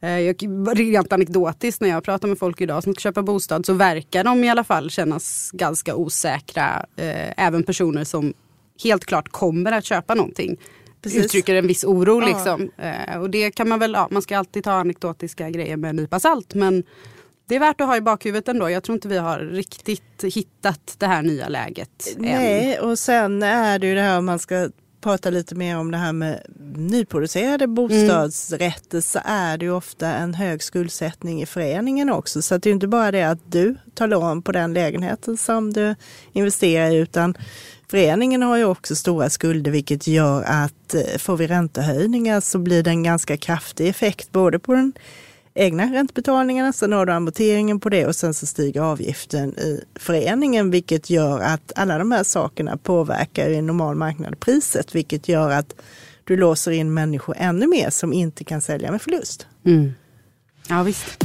Eh, 0.03 0.21
Jag, 0.21 0.37
rent 0.79 1.13
anekdotiskt 1.13 1.81
när 1.81 1.89
jag 1.89 2.05
pratar 2.05 2.29
med 2.29 2.39
folk 2.39 2.61
idag 2.61 2.83
som 2.83 2.95
ska 2.95 3.01
köpa 3.01 3.23
bostad 3.23 3.67
så 3.67 3.73
verkar 3.73 4.25
de 4.25 4.45
i 4.45 4.51
alla 4.51 4.65
fall 4.65 4.91
kännas 4.91 5.51
ganska 5.53 5.95
osäkra. 5.97 6.87
Eh, 6.97 7.45
även 7.47 7.63
personer 7.63 8.05
som 8.05 8.35
helt 8.85 9.05
klart 9.05 9.29
kommer 9.29 9.73
att 9.73 9.85
köpa 9.85 10.15
någonting. 10.15 10.57
Precis. 11.03 11.25
Uttrycker 11.25 11.55
en 11.55 11.67
viss 11.67 11.85
oro 11.85 12.21
Ja. 12.21 12.27
liksom. 12.27 12.71
Eh, 12.79 13.21
och 13.21 13.31
det 13.31 13.51
kan 13.51 13.69
man 13.69 13.79
väl, 13.79 13.93
ja, 13.93 14.09
man 14.11 14.23
ska 14.23 14.39
alltid 14.39 14.65
ta 14.65 14.73
anekdotiska 14.73 15.51
grejer 15.51 15.77
med 15.77 15.91
en 15.91 15.97
nypa 15.97 16.21
salt. 16.21 16.55
Men 16.55 16.83
det 17.49 17.55
är 17.57 17.61
värt 17.61 17.81
att 17.81 17.87
ha 17.87 17.97
i 17.97 18.01
bakhuvudet 18.01 18.49
ändå. 18.49 18.71
Jag 18.71 18.83
tror 18.83 18.95
inte 18.95 19.09
vi 19.09 19.19
har 19.19 19.39
riktigt 19.39 20.25
hittat 20.35 20.95
det 20.99 21.07
här 21.07 21.23
nya 21.23 21.49
läget 21.49 22.17
än. 22.17 22.23
Nej, 22.23 22.79
och 22.79 22.99
sen 22.99 23.43
är 23.43 23.79
det 23.79 23.87
ju 23.87 23.95
det 23.95 24.01
här 24.01 24.19
om 24.19 24.25
man 24.27 24.39
ska 24.39 24.69
prata 25.03 25.31
lite 25.31 25.55
mer 25.55 25.79
om 25.79 25.91
det 25.91 25.97
här 25.97 26.13
med 26.13 26.43
nyproducerade 26.77 27.67
bostadsrätter 27.67 29.01
så 29.01 29.21
är 29.25 29.59
det 29.59 29.65
ju 29.65 29.73
ofta 29.73 30.09
en 30.09 30.35
hög 30.35 30.63
skuldsättning 30.63 31.43
i 31.43 31.47
föreningen 31.47 32.11
också. 32.11 32.43
Så 32.43 32.55
att 32.55 32.63
det 32.63 32.71
är 32.71 32.75
inte 32.75 32.89
bara 32.89 33.11
det 33.11 33.23
att 33.23 33.53
du 33.53 33.77
tar 33.95 34.07
lån 34.07 34.43
på 34.43 34.53
den 34.53 34.75
lägenheten 34.75 35.37
som 35.37 35.73
du 35.73 35.95
investerar 36.33 36.91
i 36.91 36.97
utan 36.97 37.35
föreningen 37.91 38.43
har 38.43 38.57
ju 38.57 38.65
också 38.65 38.97
stora 38.97 39.31
skulder 39.31 39.71
vilket 39.71 40.07
gör 40.07 40.43
att 40.43 40.95
eh, 40.95 41.19
får 41.19 41.37
vi 41.37 41.47
räntehöjningar 41.47 42.41
så 42.41 42.59
blir 42.59 42.83
det 42.83 42.91
en 42.91 43.03
ganska 43.03 43.37
kraftig 43.37 43.89
effekt 43.89 44.33
både 44.33 44.59
på 44.59 44.73
den 44.73 44.93
egna 45.55 45.93
räntebetalningarna, 45.93 46.73
sen 46.73 46.93
har 46.93 47.07
du 47.07 47.13
amorteringen 47.13 47.81
på 47.81 47.89
det 47.89 48.07
och 48.07 48.17
sen 48.17 48.35
så 48.35 48.47
stiger 48.47 48.81
avgiften 48.81 49.59
i 49.59 49.85
föreningen 49.95 50.71
vilket 50.71 51.11
gör 51.11 51.41
att 51.41 51.73
alla 51.77 51.99
de 51.99 52.13
här 52.13 52.25
sakerna 52.25 52.77
påverkar 52.77 53.49
i 53.49 53.57
en 53.57 53.67
normal 53.67 53.97
marknad 53.97 54.41
priset 54.41 54.95
vilket 54.95 55.29
gör 55.29 55.51
att 55.51 55.75
du 56.25 56.37
låser 56.37 56.71
in 56.71 56.95
människor 56.95 57.35
ännu 57.39 57.67
mer 57.67 57.91
som 57.91 58.13
inte 58.13 58.45
kan 58.45 58.61
sälja 58.61 58.91
med 58.91 59.03
förlust. 59.03 59.47
Mm. 59.65 59.93
Ja 60.69 60.83
visst. 60.83 61.25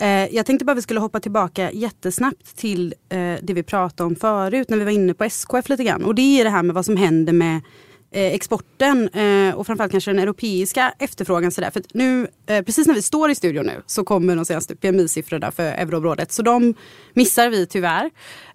Eh, 0.00 0.34
jag 0.34 0.46
tänkte 0.46 0.64
bara 0.64 0.74
vi 0.74 0.82
skulle 0.82 1.00
hoppa 1.00 1.20
tillbaka 1.20 1.72
jättesnabbt 1.72 2.56
till 2.56 2.94
eh, 3.08 3.34
det 3.42 3.52
vi 3.54 3.62
pratade 3.62 4.06
om 4.06 4.16
förut 4.16 4.70
när 4.70 4.76
vi 4.76 4.84
var 4.84 4.92
inne 4.92 5.14
på 5.14 5.24
SKF 5.24 5.68
lite 5.68 5.84
grann. 5.84 6.04
Och 6.04 6.14
det 6.14 6.40
är 6.40 6.44
det 6.44 6.50
här 6.50 6.62
med 6.62 6.74
vad 6.74 6.84
som 6.84 6.96
händer 6.96 7.32
med 7.32 7.60
Eh, 8.10 8.34
exporten 8.34 9.08
eh, 9.08 9.54
och 9.54 9.66
framförallt 9.66 9.92
kanske 9.92 10.10
den 10.10 10.18
europeiska 10.18 10.94
efterfrågan. 10.98 11.50
Sådär. 11.50 11.70
För 11.70 11.82
nu, 11.92 12.28
eh, 12.46 12.64
precis 12.64 12.86
när 12.86 12.94
vi 12.94 13.02
står 13.02 13.30
i 13.30 13.34
studion 13.34 13.66
nu 13.66 13.82
så 13.86 14.04
kommer 14.04 14.36
de 14.36 14.44
senaste 14.44 14.76
PMI-siffrorna 14.76 15.50
för 15.50 15.64
euroområdet. 15.64 16.32
Så 16.32 16.42
de 16.42 16.74
missar 17.14 17.50
vi 17.50 17.66
tyvärr. 17.66 18.10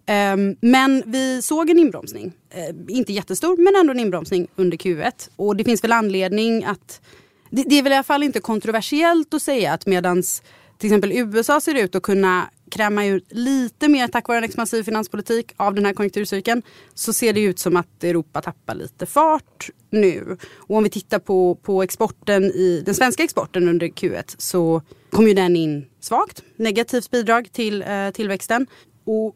Ehm, 0.05 0.55
men 0.61 1.03
vi 1.05 1.41
såg 1.41 1.69
en 1.69 1.79
inbromsning. 1.79 2.33
Eh, 2.49 2.95
inte 2.95 3.13
jättestor 3.13 3.57
men 3.57 3.75
ändå 3.75 3.91
en 3.91 3.99
inbromsning 3.99 4.47
under 4.55 4.77
Q1. 4.77 5.29
Och 5.35 5.55
det 5.55 5.63
finns 5.63 5.83
väl 5.83 5.91
anledning 5.91 6.63
att 6.63 7.01
det, 7.49 7.63
det 7.63 7.75
är 7.75 7.83
väl 7.83 7.91
i 7.91 7.95
alla 7.95 8.03
fall 8.03 8.23
inte 8.23 8.39
kontroversiellt 8.39 9.33
att 9.33 9.41
säga 9.41 9.73
att 9.73 9.85
medans 9.85 10.41
till 10.77 10.87
exempel 10.87 11.11
USA 11.11 11.61
ser 11.61 11.75
ut 11.75 11.95
att 11.95 12.03
kunna 12.03 12.49
kräma 12.73 13.05
ut 13.05 13.25
lite 13.29 13.88
mer 13.88 14.07
tack 14.07 14.27
vare 14.27 14.38
en 14.38 14.43
expansiv 14.43 14.83
finanspolitik 14.83 15.53
av 15.57 15.75
den 15.75 15.86
här 15.86 15.93
konjunkturcykeln 15.93 16.62
så 16.93 17.13
ser 17.13 17.33
det 17.33 17.41
ut 17.41 17.59
som 17.59 17.75
att 17.75 18.03
Europa 18.03 18.41
tappar 18.41 18.75
lite 18.75 19.05
fart 19.05 19.69
nu. 19.89 20.38
Och 20.55 20.77
om 20.77 20.83
vi 20.83 20.89
tittar 20.89 21.19
på, 21.19 21.55
på 21.55 21.83
exporten 21.83 22.43
i 22.43 22.83
den 22.86 22.95
svenska 22.95 23.23
exporten 23.23 23.69
under 23.69 23.88
Q1 23.88 24.36
så 24.38 24.81
kom 25.09 25.27
ju 25.27 25.33
den 25.33 25.55
in 25.55 25.86
svagt. 25.99 26.43
Negativt 26.55 27.12
bidrag 27.12 27.51
till 27.51 27.81
eh, 27.81 28.09
tillväxten. 28.09 28.67
Och 29.05 29.36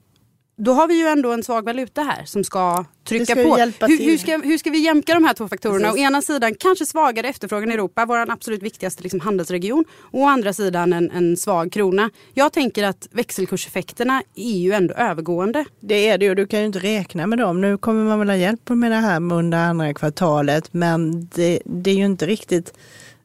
då 0.58 0.74
har 0.74 0.88
vi 0.88 1.00
ju 1.00 1.08
ändå 1.08 1.32
en 1.32 1.43
svag 1.43 1.65
valuta 1.65 2.02
här 2.02 2.26
som 2.26 2.43
ska 2.43 2.86
trycka 3.04 3.26
ska 3.26 3.36
på. 3.36 3.56
Hur, 3.86 4.06
hur, 4.06 4.17
ska, 4.17 4.38
hur 4.38 4.58
ska 4.58 4.70
vi 4.70 4.80
jämka 4.80 5.13
de 5.13 5.24
här 5.24 5.34
två 5.34 5.48
faktorerna? 5.48 5.88
Precis. 5.88 6.04
Å 6.04 6.08
ena 6.08 6.22
sidan 6.22 6.56
kanske 6.60 6.86
svagare 6.86 7.28
efterfrågan 7.28 7.72
i 7.72 7.74
Europa, 7.74 8.06
vår 8.06 8.32
absolut 8.32 8.63
viktigaste 8.63 9.04
liksom, 9.04 9.20
handelsregion. 9.20 9.86
Och 10.02 10.20
å 10.20 10.26
andra 10.26 10.54
sidan 10.54 10.93
en, 10.93 11.12
en 11.12 11.38
svag 11.38 11.72
krona. 11.72 12.10
Jag 12.34 12.54
tänker 12.54 12.84
att 12.84 13.08
växelkurseffekterna 13.12 14.24
är 14.36 14.58
ju 14.58 14.72
ändå 14.72 14.93
övergående. 14.93 15.65
Det 15.80 16.08
är 16.08 16.17
det 16.17 16.26
ju, 16.26 16.36
du 16.36 16.48
kan 16.48 16.60
ju 16.60 16.65
inte 16.65 16.80
räkna 16.80 17.28
med 17.28 17.39
dem. 17.39 17.62
Nu 17.62 17.78
kommer 17.78 18.04
man 18.04 18.20
väl 18.20 18.30
ha 18.30 18.36
hjälp 18.36 18.70
med 18.70 18.91
det 18.91 18.98
här 18.98 19.34
under 19.34 19.58
andra 19.58 19.93
kvartalet 19.93 20.74
men 20.74 21.30
det, 21.36 21.60
det 21.65 21.91
är 21.91 21.96
ju 21.96 22.06
inte 22.06 22.26
riktigt 22.26 22.74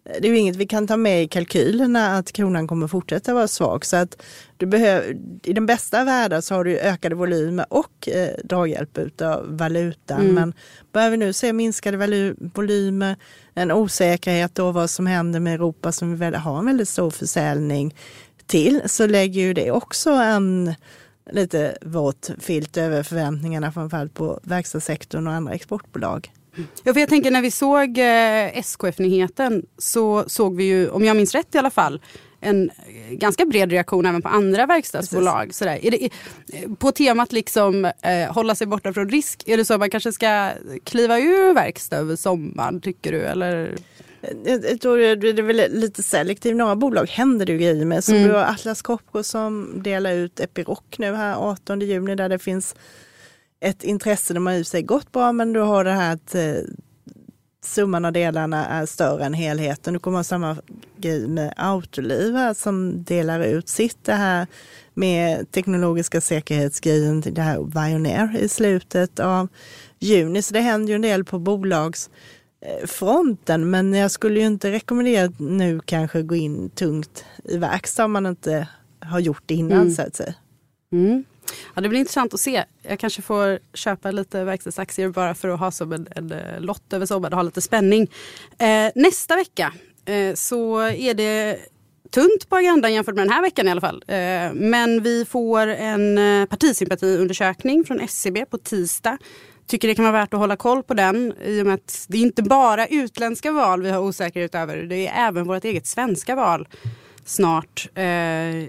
det 0.05 0.29
är 0.29 0.31
ju 0.33 0.39
inget 0.39 0.57
vi 0.57 0.67
kan 0.67 0.87
ta 0.87 0.97
med 0.97 1.23
i 1.23 1.29
kalkylerna 1.29 2.17
att 2.17 2.33
kronan 2.33 2.67
kommer 2.67 2.87
fortsätta 2.87 3.35
vara 3.35 3.49
svag. 3.49 3.85
Så 3.85 3.97
att 3.97 4.23
du 4.57 4.67
behöver, 4.67 5.17
I 5.43 5.53
den 5.53 5.67
bästa 5.67 6.05
världar 6.05 6.41
så 6.41 6.55
har 6.55 6.65
du 6.65 6.79
ökade 6.79 7.15
volymer 7.15 7.67
och 7.69 8.09
eh, 8.09 8.37
draghjälp 8.45 9.21
av 9.21 9.57
valutan. 9.59 10.21
Mm. 10.21 10.35
Men 10.35 10.55
börjar 10.93 11.11
vi 11.11 11.17
nu 11.17 11.33
se 11.33 11.53
minskade 11.53 11.97
valu- 11.97 12.51
volymer, 12.55 13.17
en 13.55 13.73
osäkerhet 13.73 14.55
då 14.55 14.73
vad 14.73 14.91
som 14.91 15.07
händer 15.07 15.41
med 15.41 15.55
Europa 15.55 15.93
som 15.93 16.11
vi 16.11 16.17
väl 16.17 16.35
har 16.35 16.59
en 16.59 16.67
väldigt 16.67 16.89
stor 16.89 17.11
försäljning 17.11 17.95
till 18.47 18.81
så 18.87 19.07
lägger 19.07 19.41
ju 19.41 19.55
det 19.55 19.71
också 19.71 20.11
en 20.11 20.75
lite 21.31 21.79
våt 21.83 22.31
filt 22.39 22.77
över 22.77 23.03
förväntningarna 23.03 23.73
framförallt 23.73 24.15
på 24.15 24.41
verkstadssektorn 24.43 25.27
och 25.27 25.33
andra 25.33 25.53
exportbolag. 25.53 26.31
Ja, 26.83 26.93
för 26.93 27.01
jag 27.01 27.09
tänker 27.09 27.31
när 27.31 27.43
vi 27.43 27.51
såg 27.51 27.99
eh, 27.99 28.59
SKF-nyheten 28.59 29.63
så 29.79 30.25
såg 30.27 30.57
vi 30.57 30.65
ju, 30.65 30.89
om 30.89 31.05
jag 31.05 31.17
minns 31.17 31.35
rätt 31.35 31.55
i 31.55 31.59
alla 31.59 31.71
fall, 31.71 32.01
en 32.41 32.71
eh, 32.71 33.15
ganska 33.15 33.47
bred 33.47 33.71
reaktion 33.71 34.07
även 34.07 34.23
på 34.23 34.29
andra 34.29 34.67
verkstadsbolag. 34.67 35.55
Sådär. 35.55 35.79
Är 35.87 35.91
det, 35.91 36.05
eh, 36.05 36.11
på 36.79 36.93
temat 36.93 37.33
liksom 37.33 37.85
eh, 37.85 38.33
hålla 38.33 38.55
sig 38.55 38.67
borta 38.67 38.93
från 38.93 39.09
risk, 39.09 39.43
är 39.47 39.57
det 39.57 39.65
så 39.65 39.75
att 39.75 39.81
man 39.81 39.91
kanske 39.91 40.13
ska 40.13 40.51
kliva 40.85 41.19
ur 41.19 41.55
verkstad 41.55 41.97
över 41.97 42.17
sommaren 42.17 42.81
tycker 42.81 43.13
du? 43.13 43.21
Eller? 43.23 43.77
Jag, 44.45 44.65
jag 44.65 44.81
tror 44.81 44.99
det 45.17 45.29
är 45.29 45.43
väl 45.43 45.81
lite 45.81 46.03
selektivt. 46.03 46.57
Några 46.57 46.77
bolag 46.77 47.07
händer 47.09 47.47
det 47.47 47.53
ju 47.53 47.59
grejer 47.59 47.85
med. 47.85 48.05
Som 48.05 48.15
Mm. 48.15 48.29
du 48.29 48.35
har 48.35 48.45
Atlas 48.45 48.83
Copco 48.83 49.23
som 49.23 49.83
delar 49.83 50.13
ut 50.13 50.41
Epiroc 50.41 50.79
nu 50.97 51.15
här 51.15 51.37
18 51.37 51.81
juni 51.81 52.15
där 52.15 52.29
det 52.29 52.39
finns 52.39 52.75
ett 53.63 53.85
intresse. 53.85 54.35
De 54.35 54.47
har 54.47 54.53
i 54.53 54.65
sig 54.65 54.83
gått 54.83 55.13
bra 55.13 55.33
men 55.33 55.53
du 55.53 55.61
har 55.61 55.85
det 55.85 55.91
här 55.91 56.15
att 56.15 56.35
eh, 56.35 56.55
summan 57.65 58.05
av 58.05 58.13
delarna 58.13 58.67
är 58.67 58.87
större 58.87 59.25
än 59.25 59.35
helheten. 59.35 59.93
Du 59.95 59.99
kommer 59.99 60.19
ha 60.19 60.25
samma 60.25 60.57
grej 60.97 61.29
med 61.29 61.55
Autoliv 61.57 62.35
här 62.35 62.55
som 62.55 63.05
delar 63.05 63.41
ut 63.41 63.69
sitt 63.69 64.05
det 64.05 64.15
här 64.15 64.47
med 64.95 65.51
teknologiska 65.51 66.21
säkerhetsgrejen, 66.21 67.21
det 67.21 67.43
här 67.43 67.87
Vioneer 67.87 68.37
i 68.37 68.49
slutet 68.49 69.21
av 69.21 69.49
juni. 69.99 70.43
Så 70.43 70.55
det 70.55 70.61
händer 70.61 70.89
ju 70.89 70.95
en 70.95 71.03
del 71.03 71.25
på 71.25 71.39
bolags 71.39 72.11
eh, 72.61 73.59
men 73.59 73.95
jag 73.95 74.11
skulle 74.11 74.41
ju 74.41 74.47
inte 74.47 74.71
rekommendera 74.73 75.25
att 75.25 75.39
nu 75.39 75.81
kanske 75.85 76.23
gå 76.23 76.35
in 76.35 76.71
tungt 76.71 77.25
i 77.45 77.57
verkstad 77.57 78.05
om 78.05 78.13
man 78.13 78.27
inte 78.27 78.69
har 79.01 79.21
gjort 79.21 79.43
det 79.47 79.55
innan 79.55 79.81
Mm. 79.81 79.95
så 79.95 80.03
att 80.03 80.17
säga. 80.17 80.35
Mm. 80.93 81.25
Ja, 81.75 81.83
det 81.83 81.89
blir 81.89 82.01
intressant 82.01 82.35
att 82.35 82.41
se. 82.41 82.65
Jag 82.83 82.99
kanske 82.99 83.23
får 83.23 83.59
köpa 83.75 84.11
lite 84.11 84.45
verkstadsaktier 84.45 85.09
bara 85.09 85.35
för 85.35 85.49
att 85.49 85.61
ha 85.61 85.71
som 85.71 85.93
en, 85.93 86.09
en 86.17 86.33
eh, 86.33 86.61
lott 86.61 86.93
över 86.93 87.07
sommaren 87.07 87.33
och 87.33 87.37
ha 87.37 87.43
lite 87.43 87.61
spänning. 87.61 88.11
Eh, 88.59 88.91
nästa 88.95 89.37
vecka 89.37 89.73
eh, 90.05 90.35
så 90.35 90.81
är 90.81 91.15
det 91.15 91.59
tunt 92.11 92.49
på 92.49 92.57
agendan 92.57 92.93
jämfört 92.93 93.15
med 93.15 93.27
den 93.27 93.33
här 93.33 93.43
veckan 93.43 93.69
i 93.69 93.71
alla 93.71 93.81
fall. 93.81 94.05
Eh, 94.07 94.53
men 94.55 95.03
vi 95.03 95.25
får 95.25 95.67
en 95.67 96.19
eh, 96.19 96.47
partisympatiundersökning 96.47 97.85
från 97.85 98.01
SCB 98.01 98.45
på 98.45 98.59
tisdag. 98.59 99.19
Tycker 99.67 99.89
det 99.89 99.95
kan 99.95 100.05
vara 100.05 100.13
värt 100.13 100.35
att 100.35 100.41
hålla 100.41 100.57
koll 100.57 100.83
på 100.83 100.95
den 100.95 101.35
i 101.45 101.63
och 101.63 101.67
med 101.67 101.75
att 101.75 102.07
det 102.09 102.19
är 102.19 102.23
inte 102.23 102.43
bara 102.43 102.87
utländska 102.87 103.53
val 103.53 103.83
vi 103.83 103.91
har 103.91 104.01
osäkerhet 104.01 104.55
över. 104.55 104.77
Det 104.77 105.09
är 105.09 105.29
även 105.29 105.47
vårt 105.47 105.65
eget 105.65 105.87
svenska 105.87 106.35
val 106.35 106.69
snart. 107.25 107.89
Eh, 107.95 108.05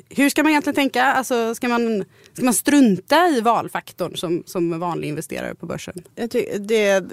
hur 0.09 0.29
ska 0.29 0.43
man 0.43 0.49
egentligen 0.49 0.75
tänka? 0.75 1.03
Alltså, 1.03 1.55
ska, 1.55 1.67
man, 1.67 2.05
ska 2.33 2.45
man 2.45 2.53
strunta 2.53 3.27
i 3.27 3.41
valfaktorn 3.41 4.17
som, 4.17 4.43
som 4.45 4.79
vanlig 4.79 5.07
investerare 5.07 5.55
på 5.55 5.65
börsen? 5.65 5.93
Det, 6.59 7.03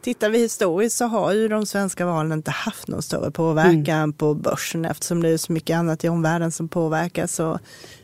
tittar 0.00 0.30
vi 0.30 0.38
historiskt 0.38 0.96
så 0.96 1.06
har 1.06 1.32
ju 1.32 1.48
de 1.48 1.66
svenska 1.66 2.06
valen 2.06 2.32
inte 2.32 2.50
haft 2.50 2.88
någon 2.88 3.02
större 3.02 3.30
påverkan 3.30 3.98
mm. 3.98 4.12
på 4.12 4.34
börsen 4.34 4.84
eftersom 4.84 5.22
det 5.22 5.28
är 5.28 5.36
så 5.36 5.52
mycket 5.52 5.76
annat 5.76 6.04
i 6.04 6.08
omvärlden 6.08 6.52
som 6.52 6.68
påverkar 6.68 7.26
så 7.26 7.58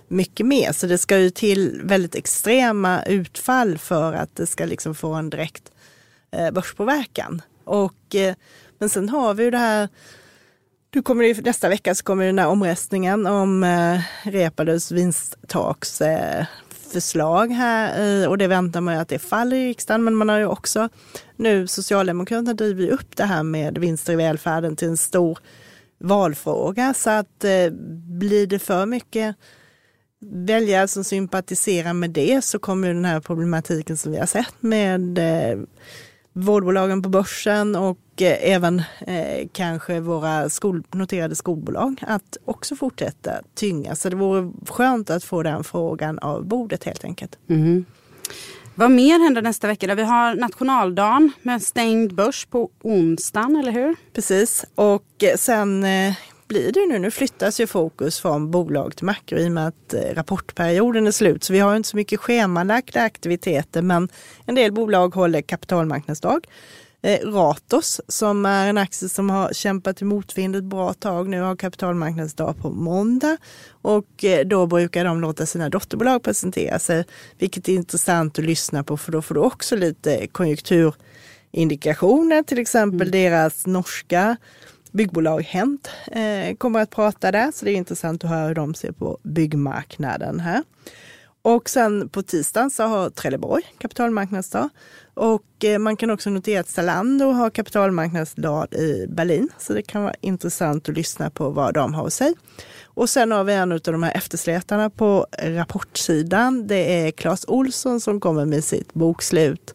mycket 0.08 0.46
mer. 0.46 0.72
Så 0.72 0.86
det 0.86 0.98
ska 0.98 1.18
ju 1.18 1.30
till 1.30 1.80
väldigt 1.84 2.14
extrema 2.14 3.02
utfall 3.02 3.78
för 3.78 4.12
att 4.12 4.36
det 4.36 4.46
ska 4.46 4.64
liksom 4.64 4.94
få 4.94 5.12
en 5.12 5.30
direkt 5.30 5.72
eh, 6.30 6.50
börspåverkan. 6.50 7.42
Och, 7.64 8.14
eh, 8.14 8.34
men 8.78 8.88
sen 8.88 9.08
har 9.08 9.34
vi 9.34 9.44
ju 9.44 9.50
det 9.50 9.58
här 9.58 9.88
du 10.94 11.02
kommer 11.02 11.42
nästa 11.42 11.68
vecka 11.68 11.94
så 11.94 12.04
kommer 12.04 12.26
den 12.26 12.38
här 12.38 12.48
omröstningen 12.48 13.26
om 13.26 13.64
eh, 13.64 14.00
Reepalus 14.22 14.92
vinsttaks 14.92 16.00
eh, 16.00 16.46
förslag 16.92 17.46
här 17.46 18.28
och 18.28 18.38
det 18.38 18.46
väntar 18.46 18.80
man 18.80 18.94
ju 18.94 19.00
att 19.00 19.08
det 19.08 19.18
faller 19.18 19.56
i 19.56 19.68
riksdagen. 19.68 20.04
Men 20.04 20.14
man 20.14 20.28
har 20.28 20.38
ju 20.38 20.46
också 20.46 20.88
nu, 21.36 21.66
Socialdemokraterna 21.66 22.54
driver 22.54 22.82
ju 22.82 22.90
upp 22.90 23.16
det 23.16 23.24
här 23.24 23.42
med 23.42 23.78
vinster 23.78 24.12
i 24.12 24.16
välfärden 24.16 24.76
till 24.76 24.88
en 24.88 24.96
stor 24.96 25.38
valfråga. 26.00 26.94
Så 26.94 27.10
att 27.10 27.44
eh, 27.44 27.70
blir 28.18 28.46
det 28.46 28.58
för 28.58 28.86
mycket 28.86 29.36
väljare 30.20 30.88
som 30.88 31.04
sympatiserar 31.04 31.92
med 31.92 32.10
det 32.10 32.44
så 32.44 32.58
kommer 32.58 32.88
ju 32.88 32.94
den 32.94 33.04
här 33.04 33.20
problematiken 33.20 33.96
som 33.96 34.12
vi 34.12 34.18
har 34.18 34.26
sett 34.26 34.54
med 34.62 35.18
eh, 35.18 35.58
vårdbolagen 36.32 37.02
på 37.02 37.08
börsen 37.08 37.76
och 37.76 37.98
eh, 38.22 38.52
även 38.52 38.82
eh, 39.06 39.48
kanske 39.52 40.00
våra 40.00 40.48
skol, 40.48 40.82
noterade 40.90 41.36
skolbolag 41.36 42.04
att 42.06 42.36
också 42.44 42.76
fortsätta 42.76 43.32
tynga. 43.54 43.94
Så 43.96 44.08
det 44.08 44.16
vore 44.16 44.52
skönt 44.68 45.10
att 45.10 45.24
få 45.24 45.42
den 45.42 45.64
frågan 45.64 46.18
av 46.18 46.46
bordet 46.46 46.84
helt 46.84 47.04
enkelt. 47.04 47.38
Mm. 47.48 47.84
Vad 48.74 48.90
mer 48.90 49.18
händer 49.18 49.42
nästa 49.42 49.66
vecka? 49.66 49.94
Vi 49.94 50.02
har 50.02 50.34
nationaldagen 50.34 51.32
med 51.42 51.62
stängd 51.62 52.14
börs 52.14 52.46
på 52.46 52.70
onsdagen, 52.82 53.56
eller 53.56 53.72
hur? 53.72 53.96
Precis, 54.12 54.64
och 54.74 55.22
eh, 55.22 55.36
sen 55.36 55.84
eh, 55.84 56.14
blir 56.48 56.72
det 56.72 56.86
nu. 56.86 56.98
Nu 56.98 57.10
flyttas 57.10 57.60
ju 57.60 57.66
fokus 57.66 58.20
från 58.20 58.50
bolag 58.50 58.96
till 58.96 59.06
makro 59.06 59.38
i 59.38 59.48
och 59.48 59.52
med 59.52 59.66
att 59.66 59.94
rapportperioden 60.12 61.06
är 61.06 61.10
slut. 61.10 61.44
Så 61.44 61.52
vi 61.52 61.58
har 61.58 61.76
inte 61.76 61.88
så 61.88 61.96
mycket 61.96 62.20
schemalagda 62.20 63.02
aktiviteter 63.02 63.82
men 63.82 64.08
en 64.46 64.54
del 64.54 64.72
bolag 64.72 65.14
håller 65.14 65.42
kapitalmarknadsdag. 65.42 66.40
Eh, 67.04 67.30
Ratos 67.30 68.00
som 68.08 68.46
är 68.46 68.68
en 68.68 68.78
aktie 68.78 69.08
som 69.08 69.30
har 69.30 69.52
kämpat 69.52 70.02
i 70.02 70.04
motvind 70.04 70.56
ett 70.56 70.64
bra 70.64 70.92
tag 70.92 71.28
nu 71.28 71.40
har 71.40 71.56
kapitalmarknadsdag 71.56 72.54
på 72.62 72.70
måndag 72.70 73.36
och 73.82 74.24
eh, 74.24 74.46
då 74.46 74.66
brukar 74.66 75.04
de 75.04 75.20
låta 75.20 75.46
sina 75.46 75.68
dotterbolag 75.68 76.22
presentera 76.22 76.78
sig, 76.78 77.04
vilket 77.38 77.68
är 77.68 77.72
intressant 77.72 78.38
att 78.38 78.44
lyssna 78.44 78.84
på 78.84 78.96
för 78.96 79.12
då 79.12 79.22
får 79.22 79.34
du 79.34 79.40
också 79.40 79.76
lite 79.76 80.26
konjunkturindikationer, 80.26 82.42
till 82.42 82.58
exempel 82.58 83.08
mm. 83.08 83.10
deras 83.10 83.66
norska 83.66 84.36
byggbolag 84.92 85.42
Hent 85.42 85.90
eh, 86.06 86.56
kommer 86.56 86.80
att 86.80 86.90
prata 86.90 87.32
där, 87.32 87.52
så 87.54 87.64
det 87.64 87.70
är 87.70 87.76
intressant 87.76 88.24
att 88.24 88.30
höra 88.30 88.48
hur 88.48 88.54
de 88.54 88.74
ser 88.74 88.92
på 88.92 89.18
byggmarknaden 89.22 90.40
här. 90.40 90.62
Och 91.42 91.70
sen 91.70 92.08
på 92.08 92.22
tisdagen 92.22 92.70
så 92.70 92.82
har 92.82 93.10
Trelleborg 93.10 93.62
kapitalmarknadsdag. 93.78 94.68
Och 95.14 95.64
eh, 95.64 95.78
man 95.78 95.96
kan 95.96 96.10
också 96.10 96.30
notera 96.30 96.60
att 96.60 96.68
Zalando 96.68 97.30
har 97.30 97.50
kapitalmarknadsdag 97.50 98.74
i 98.74 99.06
Berlin. 99.08 99.48
Så 99.58 99.72
det 99.72 99.82
kan 99.82 100.02
vara 100.02 100.14
intressant 100.20 100.88
att 100.88 100.96
lyssna 100.96 101.30
på 101.30 101.50
vad 101.50 101.74
de 101.74 101.94
har 101.94 102.06
att 102.06 102.12
säga. 102.12 102.34
Och 102.84 103.10
sen 103.10 103.32
har 103.32 103.44
vi 103.44 103.54
en 103.54 103.72
av 103.72 103.80
de 103.80 104.02
här 104.02 104.16
efterslätarna 104.16 104.90
på 104.90 105.26
rapportsidan. 105.42 106.66
Det 106.66 107.06
är 107.06 107.10
Clas 107.10 107.44
Olsson 107.48 108.00
som 108.00 108.20
kommer 108.20 108.44
med 108.44 108.64
sitt 108.64 108.94
bokslut 108.94 109.74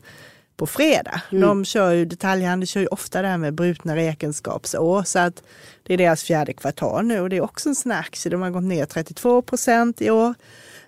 på 0.58 0.68
fredag. 0.68 1.22
Mm. 1.32 1.42
De 1.42 1.66
kör 1.66 1.92
ju, 1.92 2.06
detaljhandeln 2.06 2.68
kör 2.68 2.82
ju 2.82 2.88
ofta 2.88 3.22
det 3.22 3.28
här 3.28 3.38
med 3.38 3.54
brutna 3.54 3.96
räkenskapsår. 3.96 5.04
Så 5.04 5.20
att 5.20 5.44
det 5.84 5.94
är 5.94 5.98
deras 5.98 6.24
fjärde 6.24 6.54
kvartal 6.54 7.06
nu 7.06 7.20
och 7.20 7.30
det 7.30 7.38
är 7.38 7.42
också 7.42 7.70
en 7.70 7.76
sån 7.76 7.92
aktie. 7.92 8.32
De 8.32 8.42
har 8.42 8.50
gått 8.50 8.64
ner 8.64 8.86
32 8.86 9.42
procent 9.42 10.02
i 10.02 10.10
år. 10.10 10.34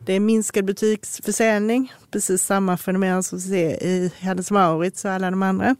Det 0.05 0.13
är 0.13 0.19
minskad 0.19 0.65
butiksförsäljning, 0.65 1.93
precis 2.11 2.43
samma 2.43 2.77
fenomen 2.77 3.23
som 3.23 3.37
vi 3.37 3.43
ser 3.43 3.83
i 3.83 4.11
Hennes 4.19 4.51
Mauritz 4.51 5.05
och 5.05 5.11
alla 5.11 5.31
de 5.31 5.43
andra. 5.43 5.75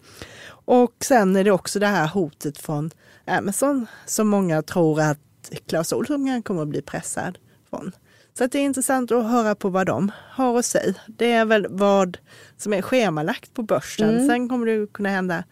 Och 0.66 0.96
sen 1.00 1.36
är 1.36 1.44
det 1.44 1.52
också 1.52 1.80
det 1.80 1.88
här 1.88 2.08
hotet 2.08 2.58
från 2.58 2.92
Amazon 3.26 3.88
som 4.06 4.28
många 4.28 4.62
tror 4.62 5.02
att 5.02 5.20
Clas 5.68 5.94
Ohlson 5.94 6.44
kommer 6.44 6.62
att 6.62 6.68
bli 6.68 6.82
pressad 6.82 7.38
från. 7.70 7.92
Så 8.38 8.48
det 8.48 8.60
är 8.60 8.64
intressant 8.64 9.12
att 9.12 9.30
höra 9.30 9.56
på 9.56 9.70
vad 9.70 9.88
de 9.88 10.12
har 10.18 10.60
att 10.60 10.66
säga. 10.66 10.94
Det 11.08 11.32
är 11.32 11.46
väl 11.46 11.68
vad 11.70 12.18
som 12.58 12.74
är 12.74 12.82
schemalagt 12.82 13.54
på 13.54 13.64
börsen. 13.64 14.10
Mm. 14.10 14.28
Sen 14.28 14.50
kommer 14.50 14.66
det 14.66 14.94
kunna 14.94 15.10
hända 15.10 15.44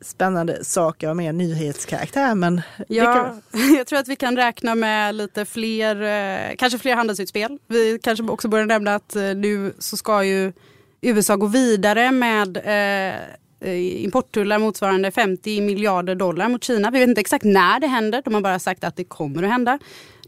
spännande 0.00 0.64
saker 0.64 1.08
av 1.08 1.16
mer 1.16 1.32
nyhetskaraktär. 1.32 2.34
Men 2.34 2.60
ja, 2.88 3.14
kan... 3.14 3.42
jag 3.76 3.86
tror 3.86 3.98
att 3.98 4.08
vi 4.08 4.16
kan 4.16 4.36
räkna 4.36 4.74
med 4.74 5.14
lite 5.14 5.44
fler, 5.44 6.02
eh, 6.02 6.56
kanske 6.56 6.78
fler 6.78 6.96
handelsutspel. 6.96 7.58
Vi 7.66 7.98
kanske 8.02 8.24
också 8.24 8.48
borde 8.48 8.64
nämna 8.64 8.94
att 8.94 9.16
eh, 9.16 9.22
nu 9.22 9.74
så 9.78 9.96
ska 9.96 10.24
ju 10.24 10.52
USA 11.00 11.36
gå 11.36 11.46
vidare 11.46 12.12
med 12.12 12.56
eh, 12.56 13.20
Eh, 13.60 14.04
importtullar 14.04 14.58
motsvarande 14.58 15.10
50 15.10 15.60
miljarder 15.60 16.14
dollar 16.14 16.48
mot 16.48 16.64
Kina. 16.64 16.90
Vi 16.90 16.98
vet 16.98 17.08
inte 17.08 17.20
exakt 17.20 17.44
när 17.44 17.80
det 17.80 17.86
händer. 17.86 18.22
De 18.24 18.34
har 18.34 18.40
bara 18.40 18.58
sagt 18.58 18.84
att 18.84 18.96
det 18.96 19.04
kommer 19.04 19.42
att 19.42 19.50
hända. 19.50 19.78